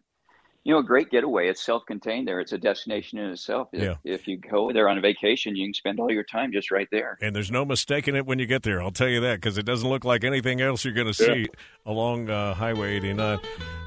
You 0.68 0.74
know, 0.74 0.80
a 0.80 0.84
great 0.84 1.10
getaway. 1.10 1.48
It's 1.48 1.66
self 1.66 1.86
contained 1.86 2.28
there, 2.28 2.42
it's 2.42 2.52
a 2.52 2.58
destination 2.58 3.20
in 3.20 3.30
itself. 3.30 3.70
If, 3.72 3.82
Yeah. 3.82 3.94
if 4.04 4.28
you 4.28 4.36
go 4.36 4.74
there 4.74 4.90
on 4.90 4.98
a 4.98 5.02
vacation, 5.02 5.56
you 5.56 5.66
can 5.66 5.74
spend 5.74 5.98
all 5.98 6.12
your 6.12 6.26
time 6.26 6.52
just 6.52 6.72
right 6.72 6.90
there. 6.92 7.18
And 7.22 7.34
there's 7.34 7.50
no 7.50 7.64
mistaking 7.64 8.18
it 8.18 8.26
when 8.26 8.38
you 8.38 8.46
get 8.48 8.64
there. 8.64 8.82
I'll 8.82 8.92
tell 8.92 9.08
you 9.08 9.22
that 9.22 9.36
because 9.36 9.58
it 9.58 9.66
doesn't 9.66 9.88
look 9.88 10.04
like 10.04 10.26
anything 10.26 10.60
else 10.60 10.84
you're 10.84 10.94
going 10.94 11.14
to 11.14 11.24
Yeah. 11.26 11.34
see 11.36 11.48
along 11.86 12.30
uh, 12.30 12.54
Highway 12.54 12.98
89. 12.98 13.40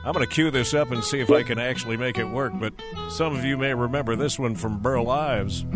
I'm 0.06 0.12
going 0.14 0.26
to 0.26 0.34
cue 0.34 0.50
this 0.50 0.72
up 0.72 0.90
and 0.90 1.04
see 1.04 1.20
if 1.20 1.30
I 1.30 1.42
can 1.42 1.58
actually 1.58 1.98
make 1.98 2.16
it 2.16 2.24
work. 2.24 2.54
But 2.58 2.72
some 3.10 3.36
of 3.36 3.44
you 3.44 3.58
may 3.58 3.74
remember 3.74 4.16
this 4.16 4.38
one 4.38 4.54
from 4.54 4.78
Burl 4.78 5.10
Ives. 5.10 5.66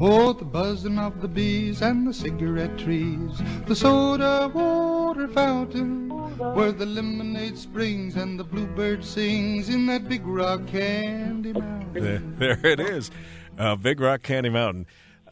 Oh, 0.00 0.32
the 0.32 0.44
buzzing 0.44 0.98
of 0.98 1.20
the 1.20 1.28
bees 1.28 1.80
and 1.80 2.06
the 2.06 2.12
cigarette 2.12 2.76
trees, 2.76 3.40
the 3.66 3.76
soda 3.76 4.50
water 4.52 5.28
fountain, 5.28 6.10
where 6.54 6.72
the 6.72 6.84
lemonade 6.84 7.56
springs 7.56 8.16
and 8.16 8.38
the 8.38 8.44
bluebird 8.44 9.04
sings 9.04 9.68
in 9.68 9.86
that 9.86 10.08
big 10.08 10.26
rock 10.26 10.66
candy 10.66 11.52
mountain. 11.52 11.84
There, 12.36 12.58
there 12.58 12.72
it 12.72 12.80
is, 12.80 13.10
uh, 13.56 13.76
Big 13.76 14.00
Rock 14.00 14.22
Candy 14.22 14.50
Mountain. 14.50 14.86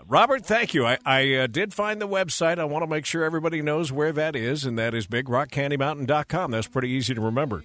Robert, 0.07 0.45
thank 0.47 0.75
you. 0.75 0.87
I, 0.87 0.99
I 1.05 1.35
uh, 1.35 1.47
did 1.49 1.73
find 1.75 2.01
the 2.01 2.09
website. 2.09 2.59
I 2.59 2.65
want 2.65 2.83
to 2.83 2.87
make 2.87 3.05
sure 3.05 3.25
everybody 3.25 3.63
knows 3.63 3.91
where 3.91 4.13
that 4.13 4.37
is, 4.37 4.65
and 4.65 4.79
that 4.79 4.95
is 4.95 5.07
bigrockcandymountain.com. 5.07 6.51
That's 6.51 6.69
pretty 6.69 6.91
easy 6.91 7.15
to 7.15 7.21
remember. 7.21 7.65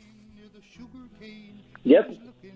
Yep, 1.84 2.10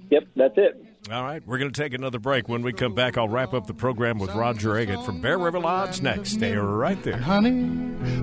yep, 0.09 0.27
that's 0.35 0.53
it. 0.57 0.90
All 1.11 1.25
right, 1.25 1.45
we're 1.45 1.57
going 1.57 1.69
to 1.69 1.81
take 1.81 1.93
another 1.93 2.19
break. 2.19 2.47
When 2.47 2.61
we 2.61 2.71
come 2.71 2.95
back, 2.95 3.17
I'll 3.17 3.27
wrap 3.27 3.53
up 3.53 3.67
the 3.67 3.73
program 3.73 4.17
with 4.17 4.33
Roger 4.33 4.69
Eggett 4.75 5.05
from 5.05 5.19
Bear 5.19 5.37
River 5.37 5.59
Lodge 5.59 6.01
next. 6.01 6.31
Stay 6.31 6.55
right 6.55 7.03
there. 7.03 7.17
Honey, 7.17 7.65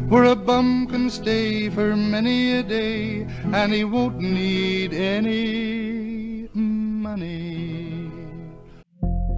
where 0.09 0.25
a 0.25 0.35
bum 0.35 0.87
can 0.87 1.11
stay 1.11 1.68
for 1.68 1.95
many 1.95 2.54
a 2.57 2.62
day, 2.62 3.26
and 3.52 3.75
he 3.75 3.85
won't 3.85 4.16
need 4.18 4.95
any 4.95 6.49
money. 6.54 8.11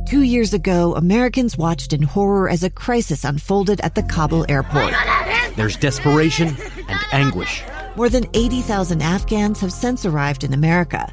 Two 0.09 0.23
years 0.23 0.55
ago, 0.55 0.95
Americans 0.95 1.59
watched 1.59 1.93
in 1.93 2.03
horror 2.03 2.49
as 2.49 2.63
a 2.63 2.71
crisis 2.71 3.25
unfolded 3.25 3.81
at 3.81 3.97
the 3.97 4.05
Kabul 4.05 4.47
airport. 4.49 4.95
There's 5.57 5.77
desperation 5.77 6.57
and 6.89 7.01
anguish. 7.11 7.65
More 7.97 8.09
than 8.09 8.27
80,000 8.33 9.03
Afghans 9.03 9.59
have 9.59 9.73
since 9.73 10.07
arrived 10.07 10.45
in 10.45 10.55
America, 10.55 11.13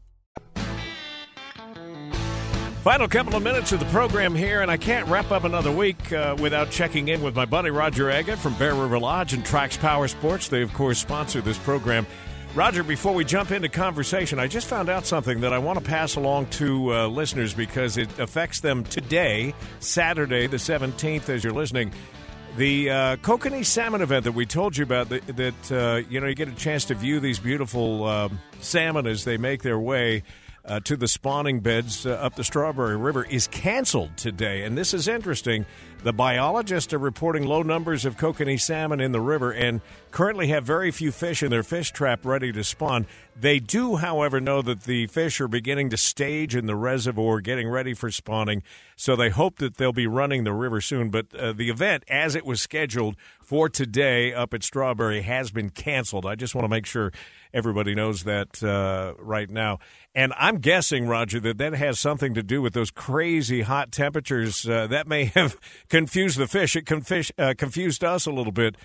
Final 2.83 3.07
couple 3.07 3.35
of 3.35 3.43
minutes 3.43 3.71
of 3.73 3.79
the 3.79 3.85
program 3.85 4.33
here, 4.33 4.63
and 4.63 4.71
I 4.71 4.75
can't 4.75 5.07
wrap 5.07 5.29
up 5.29 5.43
another 5.43 5.71
week 5.71 6.11
uh, 6.11 6.35
without 6.39 6.71
checking 6.71 7.09
in 7.09 7.21
with 7.21 7.35
my 7.35 7.45
buddy 7.45 7.69
Roger 7.69 8.05
Eggett 8.05 8.39
from 8.39 8.55
Bear 8.55 8.73
River 8.73 8.97
Lodge 8.97 9.33
and 9.33 9.45
Trax 9.45 9.77
Power 9.79 10.07
Sports. 10.07 10.47
They, 10.47 10.63
of 10.63 10.73
course, 10.73 10.97
sponsor 10.97 11.41
this 11.41 11.59
program. 11.59 12.07
Roger, 12.55 12.81
before 12.81 13.13
we 13.13 13.23
jump 13.23 13.51
into 13.51 13.69
conversation, 13.69 14.39
I 14.39 14.47
just 14.47 14.65
found 14.65 14.89
out 14.89 15.05
something 15.05 15.41
that 15.41 15.53
I 15.53 15.59
want 15.59 15.77
to 15.77 15.85
pass 15.85 16.15
along 16.15 16.47
to 16.47 16.91
uh, 16.91 17.07
listeners 17.07 17.53
because 17.53 17.97
it 17.97 18.17
affects 18.17 18.61
them 18.61 18.83
today, 18.83 19.53
Saturday, 19.79 20.47
the 20.47 20.57
17th, 20.57 21.29
as 21.29 21.43
you're 21.43 21.53
listening. 21.53 21.93
The 22.57 22.89
uh, 22.89 23.15
Kokanee 23.17 23.63
Salmon 23.63 24.01
event 24.01 24.23
that 24.23 24.31
we 24.31 24.47
told 24.47 24.75
you 24.75 24.85
about, 24.85 25.09
that, 25.09 25.27
that 25.37 25.71
uh, 25.71 26.01
you 26.09 26.19
know, 26.19 26.25
you 26.25 26.33
get 26.33 26.47
a 26.47 26.55
chance 26.55 26.85
to 26.85 26.95
view 26.95 27.19
these 27.19 27.37
beautiful 27.37 28.05
um 28.05 28.39
salmon 28.59 29.07
as 29.07 29.23
they 29.23 29.37
make 29.37 29.61
their 29.61 29.79
way 29.79 30.23
uh, 30.65 30.79
to 30.81 30.95
the 30.95 31.07
spawning 31.07 31.59
beds 31.59 32.05
uh, 32.05 32.11
up 32.11 32.35
the 32.35 32.43
Strawberry 32.43 32.97
River 32.97 33.23
is 33.23 33.47
canceled 33.47 34.15
today. 34.17 34.63
And 34.63 34.77
this 34.77 34.93
is 34.93 35.07
interesting. 35.07 35.65
The 36.03 36.13
biologists 36.13 36.93
are 36.93 36.99
reporting 36.99 37.45
low 37.45 37.61
numbers 37.61 38.05
of 38.05 38.17
kokanee 38.17 38.59
salmon 38.59 38.99
in 38.99 39.11
the 39.11 39.21
river 39.21 39.51
and 39.51 39.81
currently 40.09 40.47
have 40.47 40.63
very 40.63 40.91
few 40.91 41.11
fish 41.11 41.43
in 41.43 41.51
their 41.51 41.63
fish 41.63 41.91
trap 41.91 42.25
ready 42.25 42.51
to 42.51 42.63
spawn. 42.63 43.05
They 43.39 43.59
do, 43.59 43.95
however, 43.95 44.39
know 44.41 44.61
that 44.61 44.83
the 44.83 45.07
fish 45.07 45.39
are 45.39 45.47
beginning 45.47 45.89
to 45.91 45.97
stage 45.97 46.55
in 46.55 46.65
the 46.65 46.75
reservoir, 46.75 47.39
getting 47.41 47.69
ready 47.69 47.93
for 47.93 48.11
spawning. 48.11 48.63
So 48.95 49.15
they 49.15 49.29
hope 49.29 49.57
that 49.57 49.77
they'll 49.77 49.93
be 49.93 50.07
running 50.07 50.43
the 50.43 50.53
river 50.53 50.81
soon. 50.81 51.09
But 51.09 51.33
uh, 51.35 51.53
the 51.53 51.69
event, 51.69 52.03
as 52.07 52.35
it 52.35 52.45
was 52.45 52.61
scheduled 52.61 53.15
for 53.41 53.69
today 53.69 54.33
up 54.33 54.53
at 54.53 54.63
Strawberry, 54.63 55.21
has 55.21 55.51
been 55.51 55.69
canceled. 55.69 56.25
I 56.25 56.35
just 56.35 56.55
want 56.55 56.65
to 56.65 56.69
make 56.69 56.85
sure 56.85 57.11
everybody 57.53 57.95
knows 57.95 58.23
that 58.23 58.63
uh, 58.63 59.13
right 59.19 59.49
now. 59.49 59.79
And 60.13 60.33
I'm 60.37 60.57
guessing, 60.57 61.07
Roger, 61.07 61.39
that 61.41 61.57
that 61.57 61.73
has 61.73 61.99
something 61.99 62.33
to 62.33 62.43
do 62.43 62.61
with 62.61 62.73
those 62.73 62.91
crazy 62.91 63.61
hot 63.61 63.91
temperatures. 63.91 64.67
Uh, 64.67 64.87
that 64.87 65.07
may 65.07 65.25
have 65.35 65.57
confused 65.89 66.37
the 66.37 66.47
fish. 66.47 66.75
It 66.75 66.85
confish, 66.85 67.31
uh, 67.37 67.53
confused 67.57 68.03
us 68.03 68.25
a 68.25 68.31
little 68.31 68.51
bit. 68.51 68.75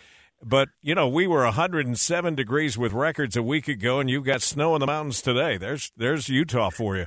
But, 0.44 0.68
you 0.82 0.94
know, 0.94 1.08
we 1.08 1.26
were 1.26 1.44
107 1.44 2.35
degrees 2.35 2.76
with 2.76 2.92
records 2.92 3.37
a 3.37 3.42
week 3.42 3.68
ago, 3.68 4.00
and 4.00 4.11
you've 4.11 4.25
got 4.25 4.42
snow 4.42 4.75
in 4.75 4.80
the 4.80 4.87
mountains 4.87 5.23
today. 5.23 5.56
There's, 5.56 5.92
there's 5.96 6.28
Utah 6.28 6.70
for 6.70 6.96
you. 6.96 7.06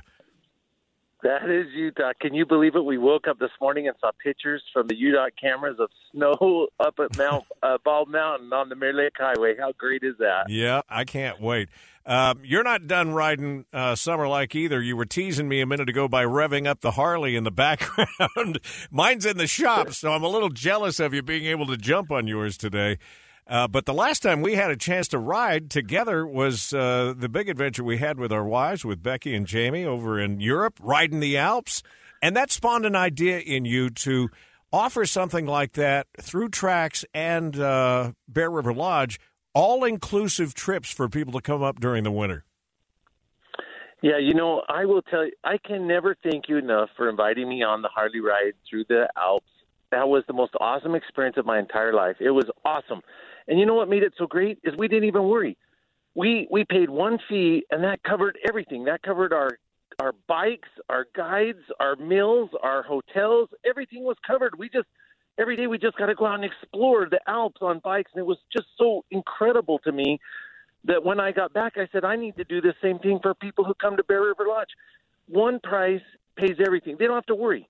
That 1.22 1.50
is 1.50 1.66
Utah. 1.74 2.12
Can 2.18 2.34
you 2.34 2.46
believe 2.46 2.76
it? 2.76 2.84
We 2.84 2.96
woke 2.96 3.28
up 3.28 3.38
this 3.38 3.50
morning 3.60 3.88
and 3.88 3.96
saw 4.00 4.10
pictures 4.22 4.62
from 4.72 4.86
the 4.86 4.96
Utah 4.96 5.28
cameras 5.40 5.76
of 5.78 5.90
snow 6.12 6.68
up 6.80 6.94
at 6.98 7.16
Mount 7.18 7.44
uh, 7.62 7.76
Bald 7.84 8.08
Mountain 8.08 8.52
on 8.52 8.70
the 8.70 8.74
Mirror 8.74 8.94
Lake 8.94 9.12
Highway. 9.18 9.54
How 9.58 9.72
great 9.76 10.02
is 10.02 10.14
that? 10.18 10.44
Yeah, 10.48 10.80
I 10.88 11.04
can't 11.04 11.40
wait. 11.40 11.68
Um, 12.06 12.40
you're 12.42 12.64
not 12.64 12.86
done 12.86 13.12
riding 13.12 13.66
uh, 13.72 13.94
summer 13.94 14.26
like 14.26 14.54
either. 14.54 14.80
You 14.80 14.96
were 14.96 15.04
teasing 15.04 15.48
me 15.48 15.60
a 15.60 15.66
minute 15.66 15.90
ago 15.90 16.08
by 16.08 16.24
revving 16.24 16.66
up 16.66 16.80
the 16.80 16.92
Harley 16.92 17.36
in 17.36 17.44
the 17.44 17.50
background. 17.50 18.60
Mine's 18.90 19.26
in 19.26 19.36
the 19.36 19.46
shop, 19.46 19.92
so 19.92 20.12
I'm 20.12 20.24
a 20.24 20.28
little 20.28 20.48
jealous 20.48 20.98
of 21.00 21.12
you 21.12 21.22
being 21.22 21.44
able 21.44 21.66
to 21.66 21.76
jump 21.76 22.10
on 22.10 22.26
yours 22.26 22.56
today. 22.56 22.98
Uh, 23.46 23.66
but 23.66 23.84
the 23.84 23.94
last 23.94 24.22
time 24.22 24.42
we 24.42 24.54
had 24.54 24.70
a 24.70 24.76
chance 24.76 25.08
to 25.08 25.18
ride 25.18 25.70
together 25.70 26.26
was 26.26 26.72
uh, 26.72 27.14
the 27.16 27.28
big 27.28 27.48
adventure 27.48 27.82
we 27.82 27.98
had 27.98 28.18
with 28.18 28.32
our 28.32 28.44
wives, 28.44 28.84
with 28.84 29.02
Becky 29.02 29.34
and 29.34 29.46
Jamie 29.46 29.84
over 29.84 30.20
in 30.20 30.40
Europe, 30.40 30.78
riding 30.80 31.20
the 31.20 31.36
Alps. 31.36 31.82
And 32.22 32.36
that 32.36 32.50
spawned 32.50 32.86
an 32.86 32.94
idea 32.94 33.38
in 33.38 33.64
you 33.64 33.90
to 33.90 34.28
offer 34.72 35.04
something 35.04 35.46
like 35.46 35.72
that 35.72 36.06
through 36.20 36.50
Trax 36.50 37.04
and 37.12 37.58
uh, 37.58 38.12
Bear 38.28 38.50
River 38.50 38.72
Lodge, 38.72 39.18
all 39.54 39.84
inclusive 39.84 40.54
trips 40.54 40.92
for 40.92 41.08
people 41.08 41.32
to 41.32 41.40
come 41.40 41.62
up 41.62 41.80
during 41.80 42.04
the 42.04 42.12
winter. 42.12 42.44
Yeah, 44.02 44.18
you 44.18 44.32
know, 44.32 44.62
I 44.68 44.86
will 44.86 45.02
tell 45.02 45.26
you, 45.26 45.32
I 45.44 45.58
can 45.58 45.86
never 45.86 46.16
thank 46.22 46.48
you 46.48 46.56
enough 46.56 46.88
for 46.96 47.08
inviting 47.10 47.48
me 47.48 47.62
on 47.62 47.82
the 47.82 47.88
Harley 47.88 48.20
ride 48.20 48.54
through 48.68 48.84
the 48.88 49.08
Alps. 49.16 49.46
That 49.90 50.08
was 50.08 50.22
the 50.26 50.32
most 50.32 50.52
awesome 50.58 50.94
experience 50.94 51.36
of 51.36 51.44
my 51.44 51.58
entire 51.58 51.92
life. 51.92 52.16
It 52.20 52.30
was 52.30 52.48
awesome. 52.64 53.02
And 53.50 53.58
you 53.58 53.66
know 53.66 53.74
what 53.74 53.88
made 53.88 54.04
it 54.04 54.14
so 54.16 54.28
great 54.28 54.60
is 54.62 54.76
we 54.78 54.86
didn't 54.86 55.08
even 55.08 55.24
worry. 55.24 55.58
We 56.14 56.46
we 56.50 56.64
paid 56.64 56.88
one 56.88 57.18
fee 57.28 57.66
and 57.70 57.82
that 57.82 58.00
covered 58.04 58.38
everything. 58.48 58.84
That 58.84 59.02
covered 59.02 59.32
our 59.32 59.50
our 60.00 60.14
bikes, 60.28 60.68
our 60.88 61.06
guides, 61.16 61.58
our 61.80 61.96
meals, 61.96 62.50
our 62.62 62.84
hotels, 62.84 63.48
everything 63.68 64.04
was 64.04 64.16
covered. 64.24 64.56
We 64.56 64.68
just 64.68 64.86
every 65.36 65.56
day 65.56 65.66
we 65.66 65.78
just 65.78 65.96
got 65.98 66.06
to 66.06 66.14
go 66.14 66.26
out 66.26 66.36
and 66.36 66.44
explore 66.44 67.08
the 67.10 67.20
Alps 67.28 67.60
on 67.60 67.80
bikes, 67.80 68.12
and 68.14 68.20
it 68.20 68.26
was 68.26 68.38
just 68.52 68.68
so 68.78 69.04
incredible 69.10 69.80
to 69.80 69.90
me 69.90 70.20
that 70.84 71.04
when 71.04 71.18
I 71.18 71.32
got 71.32 71.52
back, 71.52 71.72
I 71.76 71.88
said 71.90 72.04
I 72.04 72.14
need 72.14 72.36
to 72.36 72.44
do 72.44 72.60
the 72.60 72.74
same 72.80 73.00
thing 73.00 73.18
for 73.20 73.34
people 73.34 73.64
who 73.64 73.74
come 73.74 73.96
to 73.96 74.04
Bear 74.04 74.22
River 74.22 74.46
Lodge. 74.48 74.70
One 75.26 75.58
price 75.58 76.02
pays 76.36 76.56
everything; 76.64 76.96
they 77.00 77.06
don't 77.06 77.16
have 77.16 77.26
to 77.26 77.34
worry. 77.34 77.68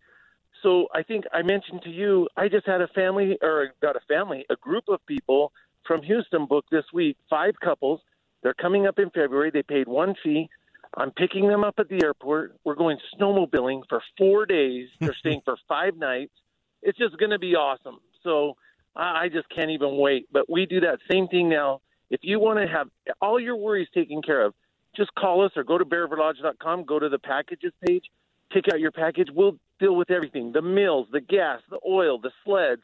So 0.63 0.89
I 0.95 1.03
think 1.03 1.25
I 1.33 1.41
mentioned 1.41 1.81
to 1.85 1.91
you, 1.91 2.29
I 2.37 2.49
just 2.49 2.67
had 2.67 2.83
a 2.83 2.89
family, 2.89 3.39
or 3.41 3.73
got 3.81 3.97
a 3.97 4.01
family, 4.07 4.45
a 4.51 4.57
group 4.57 4.85
of 4.89 5.01
people 5.07 5.53
from 5.87 6.03
Houston 6.03 6.47
booked 6.47 6.71
this 6.71 6.85
week, 6.93 7.17
five 7.29 7.55
couples. 7.63 8.01
They're 8.43 8.55
coming 8.55 8.87
up 8.87 8.99
in 8.99 9.11
February. 9.11 9.51
They 9.51 9.63
paid 9.63 9.89
one 9.89 10.15
fee. 10.23 10.49
I'm 10.97 11.11
picking 11.13 11.47
them 11.49 11.63
up 11.63 11.75
at 11.79 11.89
the 11.89 12.03
airport. 12.03 12.57
We're 12.65 12.75
going 12.75 12.99
snowmobiling 13.19 13.83
for 13.89 14.03
four 14.19 14.47
days. 14.47 14.89
They're 15.01 15.17
staying 15.19 15.43
for 15.45 15.57
five 15.69 15.97
nights. 15.97 16.33
It's 16.83 16.99
just 16.99 17.17
going 17.19 17.31
to 17.31 17.39
be 17.39 17.55
awesome. 17.55 17.99
So 18.23 18.57
I 18.97 19.25
I 19.25 19.29
just 19.29 19.49
can't 19.55 19.71
even 19.71 19.99
wait. 19.99 20.29
But 20.33 20.51
we 20.51 20.67
do 20.67 20.81
that 20.81 20.99
same 21.11 21.29
thing 21.29 21.49
now. 21.49 21.81
If 22.11 22.21
you 22.23 22.41
want 22.41 22.59
to 22.59 22.67
have 22.67 22.89
all 23.21 23.39
your 23.39 23.57
worries 23.57 23.89
taken 23.95 24.21
care 24.23 24.45
of, 24.45 24.55
just 24.97 25.15
call 25.15 25.45
us 25.45 25.53
or 25.55 25.63
go 25.63 25.79
to 25.79 25.85
bearriverlodge.com, 25.85 26.85
go 26.85 26.99
to 26.99 27.09
the 27.09 27.19
packages 27.19 27.73
page, 27.87 28.05
pick 28.51 28.65
out 28.73 28.81
your 28.81 28.91
package. 28.91 29.29
We'll 29.33 29.59
deal 29.79 29.95
with 29.95 30.11
everything 30.11 30.53
the 30.53 30.63
meals, 30.63 31.07
the 31.13 31.21
gas, 31.21 31.61
the 31.71 31.79
oil, 31.89 32.19
the 32.19 32.33
sleds. 32.45 32.83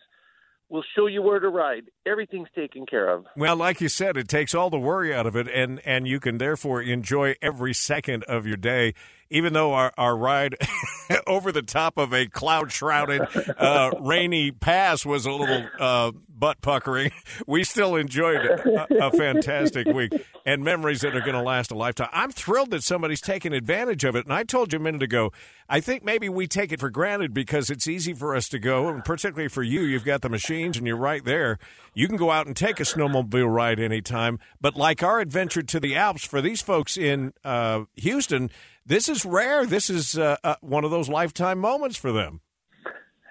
We'll 0.69 0.85
show 0.97 1.07
you 1.07 1.23
where 1.23 1.39
to 1.39 1.49
ride. 1.49 1.85
Everything's 2.05 2.49
taken 2.55 2.87
care 2.87 3.09
of. 3.09 3.27
Well, 3.37 3.55
like 3.55 3.81
you 3.81 3.89
said, 3.89 4.17
it 4.17 4.27
takes 4.27 4.53
all 4.53 4.69
the 4.69 4.79
worry 4.79 5.15
out 5.15 5.25
of 5.25 5.37
it, 5.37 5.47
and, 5.47 5.81
and 5.85 6.09
you 6.09 6.19
can 6.19 6.39
therefore 6.39 6.83
enjoy 6.83 7.37
every 7.41 7.73
second 7.73 8.25
of 8.25 8.47
your 8.47 8.57
day. 8.57 8.95
Even 9.31 9.53
though 9.53 9.75
our, 9.75 9.93
our 9.97 10.17
ride 10.17 10.57
over 11.27 11.53
the 11.53 11.63
top 11.63 11.99
of 11.99 12.13
a 12.13 12.27
cloud 12.27 12.73
shrouded, 12.73 13.23
uh, 13.59 13.93
rainy 14.01 14.51
pass 14.51 15.07
was 15.07 15.25
a 15.25 15.33
little 15.33 15.69
uh, 15.79 16.11
butt 16.39 16.61
puckering, 16.61 17.11
we 17.47 17.65
still 17.65 17.97
enjoyed 17.97 18.45
a, 18.45 19.07
a 19.07 19.11
fantastic 19.11 19.87
week 19.87 20.13
and 20.45 20.63
memories 20.63 21.01
that 21.01 21.17
are 21.17 21.21
going 21.21 21.35
to 21.35 21.43
last 21.43 21.71
a 21.71 21.75
lifetime. 21.75 22.09
I'm 22.13 22.31
thrilled 22.31 22.71
that 22.71 22.83
somebody's 22.83 23.21
taken 23.21 23.53
advantage 23.53 24.05
of 24.05 24.15
it. 24.17 24.25
And 24.25 24.33
I 24.33 24.45
told 24.45 24.73
you 24.73 24.79
a 24.79 24.83
minute 24.83 25.03
ago, 25.03 25.33
I 25.69 25.81
think 25.81 26.05
maybe 26.05 26.29
we 26.29 26.47
take 26.47 26.73
it 26.73 26.81
for 26.81 26.91
granted 26.91 27.35
because 27.35 27.71
it's 27.71 27.89
easy 27.89 28.13
for 28.15 28.37
us 28.37 28.49
to 28.51 28.59
go, 28.59 28.89
and 28.89 29.05
particularly 29.05 29.49
for 29.49 29.63
you, 29.63 29.81
you've 29.81 30.05
got 30.05 30.23
the 30.23 30.29
machines 30.29 30.77
and 30.77 30.87
you're 30.87 30.97
right 30.97 31.25
there. 31.25 31.59
You 31.95 32.07
can 32.07 32.17
go 32.17 32.31
out 32.31 32.47
and 32.47 32.57
take 32.57 32.79
a 32.79 32.85
snowmobile 32.85 33.53
ride 33.53 33.81
anytime. 33.81 34.39
But 34.61 34.77
like 34.77 35.03
our 35.03 35.21
adventure 35.21 35.63
to 35.63 35.81
the 35.81 35.97
Alps, 35.97 36.25
for 36.25 36.41
these 36.41 36.63
folks 36.63 36.97
in 36.97 37.33
uh, 37.45 37.85
Houston, 37.97 38.51
this 38.85 39.09
is 39.09 39.25
rare. 39.25 39.67
This 39.67 39.91
is 39.91 40.17
uh, 40.17 40.37
uh, 40.45 40.57
one 40.61 40.85
of 40.85 40.91
those 40.93 41.09
lifetime 41.09 41.59
moments 41.59 41.97
for 41.97 42.13
them. 42.13 42.41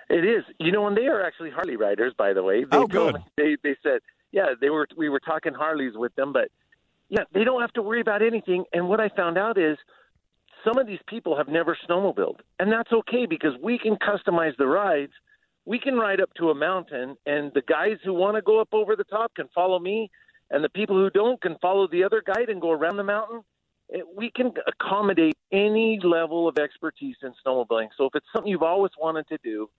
It 0.10 0.26
is. 0.26 0.44
You 0.60 0.72
know, 0.72 0.88
and 0.88 0.96
they 0.96 1.08
are 1.08 1.26
actually 1.26 1.52
Harley 1.52 1.76
riders, 1.76 2.14
by 2.18 2.34
the 2.34 2.44
way. 2.44 2.64
They 2.64 2.78
Oh, 2.78 2.88
good. 2.88 3.18
They 3.38 3.58
they 3.64 3.76
said, 3.84 4.02
yeah, 4.32 4.54
they 4.60 4.70
were. 4.70 4.88
We 4.96 5.10
were 5.10 5.20
talking 5.20 5.54
Harleys 5.54 5.94
with 5.96 6.14
them, 6.16 6.34
but 6.34 6.50
yeah, 7.10 7.24
they 7.34 7.44
don't 7.44 7.62
have 7.62 7.74
to 7.74 7.82
worry 7.82 8.02
about 8.02 8.22
anything. 8.22 8.66
And 8.74 8.88
what 8.88 9.00
I 9.00 9.10
found 9.10 9.38
out 9.38 9.58
is, 9.58 9.78
some 10.64 10.78
of 10.78 10.88
these 10.88 11.00
people 11.08 11.38
have 11.38 11.48
never 11.48 11.78
snowmobiled, 11.88 12.40
and 12.60 12.72
that's 12.72 12.92
okay 12.92 13.26
because 13.26 13.54
we 13.62 13.78
can 13.78 13.96
customize 13.96 14.56
the 14.58 14.68
rides. 14.68 15.14
We 15.66 15.80
can 15.80 15.96
ride 15.96 16.22
up 16.22 16.32
to 16.36 16.52
a 16.52 16.56
mountain, 16.56 17.18
and 17.26 17.52
the 17.54 17.62
guys 17.62 17.98
who 18.04 18.14
want 18.14 18.36
to 18.36 18.42
go 18.42 18.62
up 18.62 18.70
over 18.72 18.96
the 18.96 19.04
top 19.04 19.34
can 19.36 19.48
follow 19.56 19.80
me, 19.80 20.12
and 20.52 20.64
the 20.64 20.70
people 20.70 20.96
who 20.96 21.10
don't 21.10 21.42
can 21.42 21.58
follow 21.62 21.88
the 21.88 22.04
other 22.04 22.22
guide 22.26 22.50
and 22.50 22.62
go 22.62 22.72
around 22.72 22.98
the 22.98 23.04
mountain. 23.04 23.42
We 24.16 24.32
can 24.32 24.52
accommodate 24.68 25.36
any 25.52 26.00
level 26.04 26.48
of 26.48 26.58
expertise 26.58 27.18
in 27.22 27.34
snowmobiling. 27.46 27.90
So 27.98 28.06
if 28.06 28.16
it's 28.16 28.26
something 28.34 28.52
you've 28.52 28.64
always 28.64 28.92
wanted 29.00 29.28
to 29.28 29.38
do, 29.44 29.70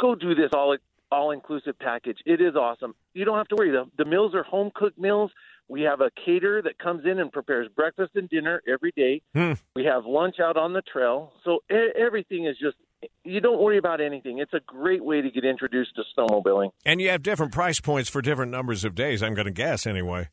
go 0.00 0.14
do 0.14 0.34
this 0.34 0.50
all 0.54 0.76
all 1.12 1.30
inclusive 1.30 1.78
package. 1.78 2.18
It 2.26 2.40
is 2.40 2.56
awesome. 2.56 2.94
You 3.14 3.24
don't 3.24 3.36
have 3.36 3.48
to 3.48 3.56
worry. 3.56 3.70
The, 3.70 3.84
the 3.96 4.08
meals 4.08 4.34
are 4.34 4.42
home 4.42 4.70
cooked 4.74 4.98
meals. 4.98 5.30
We 5.68 5.82
have 5.82 6.00
a 6.00 6.10
caterer 6.24 6.62
that 6.62 6.78
comes 6.78 7.04
in 7.04 7.18
and 7.18 7.30
prepares 7.30 7.68
breakfast 7.74 8.12
and 8.14 8.28
dinner 8.28 8.60
every 8.68 8.92
day. 8.96 9.22
Hmm. 9.34 9.52
We 9.74 9.84
have 9.84 10.04
lunch 10.04 10.36
out 10.40 10.56
on 10.56 10.72
the 10.72 10.82
trail. 10.82 11.32
So 11.44 11.60
e- 11.70 11.92
everything 11.96 12.46
is 12.46 12.56
just 12.58 12.76
you 13.24 13.40
don't 13.40 13.60
worry 13.60 13.78
about 13.78 14.00
anything. 14.00 14.38
It's 14.38 14.54
a 14.54 14.60
great 14.60 15.04
way 15.04 15.20
to 15.20 15.30
get 15.30 15.44
introduced 15.44 15.90
to 15.96 16.02
snowmobiling. 16.16 16.70
And 16.84 17.00
you 17.00 17.10
have 17.10 17.22
different 17.22 17.52
price 17.52 17.80
points 17.80 18.08
for 18.08 18.22
different 18.22 18.50
numbers 18.52 18.84
of 18.84 18.94
days, 18.94 19.22
I'm 19.22 19.34
going 19.34 19.46
to 19.46 19.52
guess 19.52 19.86
anyway. 19.86 20.28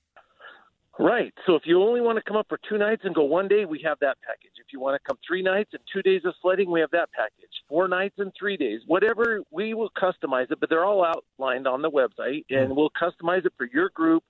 Right. 1.00 1.34
So 1.48 1.56
if 1.56 1.64
you 1.66 1.82
only 1.82 2.02
want 2.02 2.18
to 2.18 2.24
come 2.24 2.38
up 2.38 2.46
for 2.48 2.60
two 2.70 2.78
nights 2.78 3.02
and 3.04 3.16
go 3.16 3.24
one 3.24 3.48
day, 3.48 3.66
we 3.66 3.82
have 3.84 3.98
that 4.02 4.18
package. 4.26 4.52
If 4.58 4.72
you 4.72 4.80
want 4.80 5.02
to 5.02 5.08
come 5.08 5.18
three 5.28 5.42
nights 5.42 5.72
and 5.74 5.82
two 5.92 6.04
days 6.04 6.22
of 6.24 6.36
sledding, 6.42 6.70
we 6.70 6.82
have 6.82 6.92
that 6.92 7.10
package. 7.12 7.50
Four 7.68 7.88
nights 7.88 8.16
and 8.20 8.32
three 8.38 8.58
days. 8.58 8.82
Whatever, 8.86 9.42
we 9.50 9.74
will 9.74 9.90
customize 9.90 10.52
it, 10.52 10.60
but 10.60 10.70
they're 10.70 10.86
all 10.86 11.04
outlined 11.04 11.68
on 11.68 11.82
the 11.82 11.90
website, 11.90 12.46
hmm. 12.50 12.56
and 12.56 12.76
we'll 12.76 12.92
customize 12.92 13.46
it 13.46 13.54
for 13.58 13.68
your 13.74 13.90
group. 13.90 14.24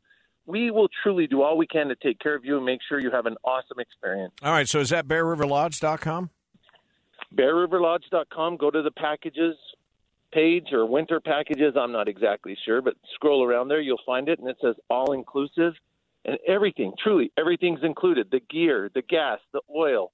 We 0.46 0.72
will 0.72 0.88
truly 1.04 1.28
do 1.28 1.42
all 1.42 1.58
we 1.58 1.68
can 1.68 1.88
to 1.90 1.96
take 1.96 2.20
care 2.20 2.36
of 2.36 2.46
you 2.46 2.58
and 2.58 2.66
make 2.66 2.80
sure 2.88 3.00
you 3.00 3.12
have 3.12 3.26
an 3.26 3.36
awesome 3.44 3.80
experience. 3.80 4.34
All 4.42 4.52
right, 4.52 4.68
so 4.68 4.80
is 4.80 4.90
that 4.90 5.08
BearRiverLodge.com? 5.08 6.30
BearRiverLodge.com. 7.36 8.58
Go 8.58 8.72
to 8.72 8.82
the 8.82 8.92
packages 8.92 9.56
page 10.34 10.74
or 10.74 10.86
winter 10.86 11.20
packages. 11.20 11.76
I'm 11.80 11.92
not 11.92 12.08
exactly 12.08 12.58
sure, 12.66 12.82
but 12.82 12.96
scroll 13.14 13.44
around 13.44 13.68
there. 13.68 13.80
You'll 13.80 14.02
find 14.06 14.28
it, 14.28 14.40
and 14.40 14.50
it 14.50 14.58
says 14.62 14.76
all 14.90 15.14
inclusive. 15.14 15.74
And 16.26 16.38
everything, 16.48 16.94
truly, 17.02 17.32
everything's 17.38 17.84
included 17.84 18.28
the 18.32 18.40
gear, 18.40 18.90
the 18.94 19.02
gas, 19.02 19.40
the 19.52 19.62
oil, 19.76 20.12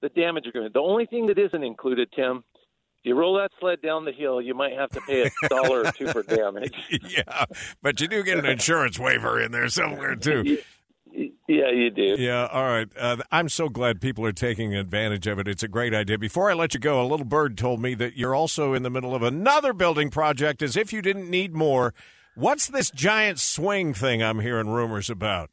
the 0.00 0.08
damage 0.08 0.46
agreement. 0.46 0.72
The 0.72 0.80
only 0.80 1.06
thing 1.06 1.26
that 1.26 1.38
isn't 1.38 1.62
included, 1.62 2.08
Tim, 2.16 2.44
if 2.56 3.04
you 3.04 3.14
roll 3.14 3.36
that 3.36 3.50
sled 3.60 3.82
down 3.82 4.04
the 4.04 4.12
hill, 4.12 4.40
you 4.40 4.54
might 4.54 4.72
have 4.72 4.90
to 4.90 5.00
pay 5.02 5.22
a 5.22 5.48
dollar 5.48 5.84
or 5.84 5.92
two 5.92 6.08
for 6.08 6.22
damage. 6.22 6.74
yeah, 7.08 7.44
but 7.82 8.00
you 8.00 8.08
do 8.08 8.22
get 8.22 8.38
an 8.38 8.46
insurance 8.46 8.98
waiver 8.98 9.40
in 9.40 9.52
there 9.52 9.68
somewhere, 9.68 10.16
too. 10.16 10.58
Yeah, 11.12 11.70
you 11.72 11.90
do. 11.90 12.14
Yeah, 12.16 12.46
all 12.46 12.62
right. 12.62 12.88
Uh, 12.96 13.16
I'm 13.32 13.48
so 13.48 13.68
glad 13.68 14.00
people 14.00 14.24
are 14.24 14.32
taking 14.32 14.76
advantage 14.76 15.26
of 15.26 15.40
it. 15.40 15.48
It's 15.48 15.64
a 15.64 15.68
great 15.68 15.92
idea. 15.92 16.16
Before 16.16 16.48
I 16.48 16.54
let 16.54 16.74
you 16.74 16.78
go, 16.78 17.02
a 17.02 17.06
little 17.06 17.26
bird 17.26 17.58
told 17.58 17.80
me 17.80 17.94
that 17.94 18.16
you're 18.16 18.36
also 18.36 18.72
in 18.72 18.84
the 18.84 18.90
middle 18.90 19.12
of 19.12 19.22
another 19.24 19.72
building 19.72 20.10
project 20.10 20.62
as 20.62 20.76
if 20.76 20.92
you 20.92 21.02
didn't 21.02 21.28
need 21.28 21.52
more. 21.52 21.92
What's 22.40 22.68
this 22.68 22.90
giant 22.90 23.38
swing 23.38 23.92
thing 23.92 24.22
I'm 24.22 24.40
hearing 24.40 24.70
rumors 24.70 25.10
about? 25.10 25.50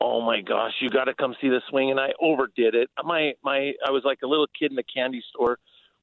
Oh 0.00 0.22
my 0.22 0.40
gosh, 0.40 0.72
you 0.80 0.88
got 0.88 1.04
to 1.04 1.12
come 1.12 1.34
see 1.38 1.50
the 1.50 1.60
swing, 1.68 1.90
and 1.90 2.00
I 2.00 2.12
overdid 2.18 2.74
it. 2.74 2.88
My 3.04 3.34
my, 3.44 3.72
I 3.86 3.90
was 3.90 4.00
like 4.02 4.20
a 4.24 4.26
little 4.26 4.46
kid 4.58 4.70
in 4.70 4.76
the 4.76 4.84
candy 4.84 5.22
store. 5.28 5.58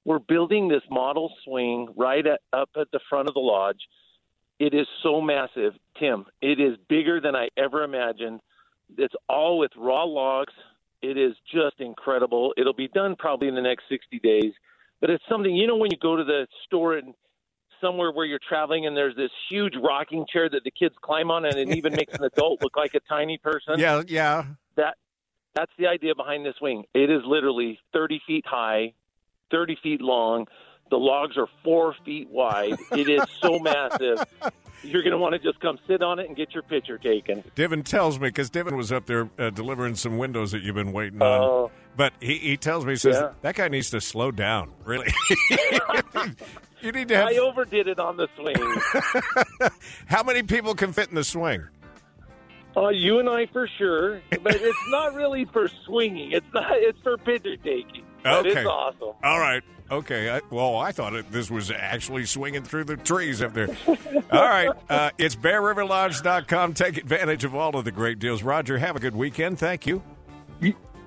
We're 0.06 0.20
building 0.20 0.68
this 0.68 0.84
model 0.92 1.34
swing 1.44 1.88
right 1.98 2.24
at, 2.28 2.42
up 2.54 2.70
at 2.80 2.92
the 2.92 3.00
front 3.10 3.30
of 3.30 3.34
the 3.34 3.40
lodge. 3.40 3.80
It 4.60 4.76
is 4.76 4.86
so 5.02 5.22
massive, 5.22 5.74
Tim. 6.00 6.26
It 6.40 6.60
is 6.60 6.78
bigger 6.88 7.20
than 7.20 7.36
I 7.36 7.48
ever 7.58 7.84
imagined. 7.84 8.42
It's 8.96 9.16
all 9.28 9.58
with 9.58 9.72
raw 9.76 10.04
logs. 10.04 10.54
It 11.02 11.18
is 11.18 11.34
just 11.52 11.80
incredible. 11.80 12.54
It'll 12.58 12.74
be 12.74 12.90
done 12.90 13.16
probably 13.18 13.48
in 13.48 13.56
the 13.56 13.62
next 13.62 13.86
60 13.90 14.20
days. 14.20 14.54
But 15.02 15.10
it's 15.10 15.24
something, 15.28 15.56
you 15.56 15.66
know, 15.66 15.78
when 15.78 15.90
you 15.90 15.98
go 16.00 16.16
to 16.16 16.24
the 16.24 16.46
store 16.68 16.96
and 16.96 17.16
somewhere 17.82 18.12
where 18.12 18.26
you're 18.26 18.40
traveling 18.48 18.86
and 18.86 18.96
there's 18.96 19.16
this 19.16 19.32
huge 19.50 19.74
rocking 19.82 20.26
chair 20.32 20.50
that 20.50 20.64
the 20.64 20.72
kids 20.72 20.96
climb 21.02 21.32
on 21.32 21.46
and 21.46 21.56
it 21.56 21.76
even 21.76 21.94
makes 21.94 22.14
an 22.14 22.24
adult 22.24 22.62
look 22.62 22.76
like 22.76 22.94
a 22.96 23.00
tiny 23.02 23.38
person. 23.38 23.80
Yeah, 23.80 24.02
yeah. 24.08 24.46
That 24.76 24.96
that's 25.56 25.72
the 25.78 25.88
idea 25.88 26.16
behind 26.16 26.46
this 26.46 26.56
wing. 26.62 26.84
It 26.94 27.10
is 27.10 27.22
literally 27.26 27.80
30 27.94 28.22
feet 28.28 28.46
high, 28.46 28.94
30 29.52 29.78
feet 29.82 30.02
long. 30.02 30.48
The 30.90 30.98
logs 30.98 31.38
are 31.38 31.48
four 31.64 31.96
feet 32.04 32.30
wide. 32.30 32.78
It 32.92 33.10
is 33.10 33.22
so 33.42 33.60
massive. 33.62 34.24
You're 34.84 35.02
going 35.02 35.12
to 35.12 35.18
want 35.18 35.34
to 35.34 35.40
just 35.40 35.60
come 35.60 35.78
sit 35.88 36.02
on 36.02 36.20
it 36.20 36.28
and 36.28 36.36
get 36.36 36.54
your 36.54 36.64
picture 36.64 36.98
taken. 36.98 37.44
Divin 37.56 37.84
tells 37.84 38.20
me 38.20 38.30
because 38.30 38.50
Divin 38.50 38.76
was 38.76 38.92
up 38.92 39.06
there 39.06 39.30
uh, 39.38 39.50
delivering 39.50 39.96
some 39.96 40.18
windows 40.18 40.52
that 40.52 40.62
you've 40.62 40.76
been 40.76 40.94
waiting 40.94 41.22
on. 41.22 41.42
Oh. 41.42 41.72
But 42.00 42.14
he, 42.22 42.38
he 42.38 42.56
tells 42.56 42.86
me 42.86 42.94
he 42.94 42.96
says 42.96 43.18
Yeah. 43.20 43.32
that 43.42 43.56
guy 43.56 43.68
needs 43.68 43.90
to 43.90 44.00
slow 44.00 44.32
down. 44.32 44.72
Really, 44.86 45.12
you 46.82 46.94
need 46.94 47.10
to 47.10 47.18
have. 47.18 47.28
I 47.28 47.38
overdid 47.40 47.90
it 47.90 48.00
on 48.00 48.16
the 48.16 48.30
swing. 48.38 49.70
How 50.08 50.24
many 50.24 50.42
people 50.44 50.76
can 50.76 50.94
fit 50.94 51.10
in 51.10 51.16
the 51.16 51.26
swing? 51.26 51.68
Uh, 52.78 52.88
you 52.88 53.20
and 53.20 53.28
I 53.30 53.48
for 53.48 53.68
sure, 53.78 54.22
but 54.42 54.56
it's 54.56 54.78
not 54.92 55.14
really 55.14 55.44
for 55.44 55.68
swinging. 55.86 56.32
It's 56.32 56.46
not. 56.54 56.72
It's 56.72 57.00
for 57.02 57.18
picture 57.18 57.58
taking. 57.58 58.06
Okay. 58.26 58.50
it's 58.50 58.66
awesome. 58.66 59.16
All 59.22 59.40
right. 59.40 59.62
Okay. 59.92 60.30
I, 60.30 60.40
well, 60.52 60.78
I 60.78 60.94
thought 60.94 61.16
it, 61.16 61.30
this 61.34 61.52
was 61.52 61.70
actually 61.70 62.26
swinging 62.28 62.64
through 62.64 62.86
the 62.86 62.96
trees 62.96 63.42
up 63.42 63.54
there. 63.54 63.68
All 64.32 64.48
right. 64.48 64.70
Uh, 64.90 65.12
it's 65.20 65.36
BearRiverLodge.com. 65.36 66.74
Take 66.76 66.98
advantage 66.98 67.44
of 67.44 67.54
all 67.56 67.76
of 67.76 67.86
the 67.86 67.92
great 67.92 68.20
deals. 68.20 68.42
Roger, 68.42 68.78
have 68.78 68.96
a 68.96 69.00
good 69.00 69.16
weekend. 69.16 69.60
Thank 69.60 69.86
you. 69.86 70.02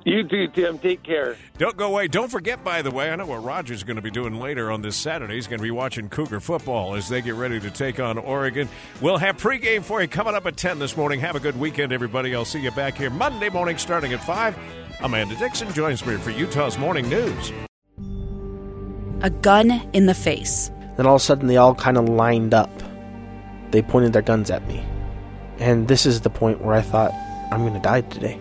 You 0.04 0.24
too, 0.24 0.48
Tim. 0.48 0.78
Take 0.78 1.02
care. 1.02 1.36
Don't 1.58 1.76
go 1.76 1.86
away. 1.86 2.08
Don't 2.08 2.30
forget, 2.30 2.64
by 2.64 2.82
the 2.82 2.90
way, 2.90 3.10
I 3.10 3.16
know 3.16 3.26
what 3.26 3.44
Roger's 3.44 3.84
going 3.84 3.96
to 3.96 4.02
be 4.02 4.10
doing 4.10 4.40
later 4.40 4.70
on 4.70 4.82
this 4.82 4.96
Saturday. 4.96 5.34
He's 5.34 5.46
going 5.46 5.58
to 5.58 5.62
be 5.62 5.70
watching 5.70 6.08
Cougar 6.08 6.40
football 6.40 6.94
as 6.94 7.08
they 7.08 7.22
get 7.22 7.34
ready 7.34 7.60
to 7.60 7.70
take 7.70 8.00
on 8.00 8.18
Oregon. 8.18 8.68
We'll 9.00 9.18
have 9.18 9.36
pregame 9.36 9.82
for 9.82 10.02
you 10.02 10.08
coming 10.08 10.34
up 10.34 10.46
at 10.46 10.56
10 10.56 10.80
this 10.80 10.96
morning. 10.96 11.20
Have 11.20 11.36
a 11.36 11.40
good 11.40 11.58
weekend, 11.58 11.92
everybody. 11.92 12.34
I'll 12.34 12.44
see 12.44 12.60
you 12.60 12.72
back 12.72 12.96
here 12.96 13.10
Monday 13.10 13.48
morning 13.48 13.78
starting 13.78 14.12
at 14.12 14.24
5. 14.24 14.56
Amanda 15.02 15.36
Dixon 15.36 15.72
joins 15.72 16.04
me 16.04 16.16
for 16.16 16.30
Utah's 16.30 16.78
Morning 16.78 17.08
News. 17.08 17.52
A 19.22 19.30
gun 19.30 19.70
in 19.92 20.06
the 20.06 20.14
face. 20.14 20.70
Then 20.96 21.06
all 21.06 21.14
of 21.14 21.20
a 21.20 21.24
sudden, 21.24 21.46
they 21.46 21.56
all 21.56 21.76
kind 21.76 21.96
of 21.96 22.08
lined 22.08 22.54
up. 22.54 22.70
They 23.70 23.82
pointed 23.82 24.12
their 24.12 24.22
guns 24.22 24.50
at 24.50 24.66
me. 24.66 24.84
And 25.58 25.86
this 25.86 26.06
is 26.06 26.22
the 26.22 26.30
point 26.30 26.60
where 26.60 26.74
I 26.74 26.80
thought, 26.80 27.12
I'm 27.52 27.60
going 27.60 27.74
to 27.74 27.80
die 27.80 28.00
today. 28.00 28.40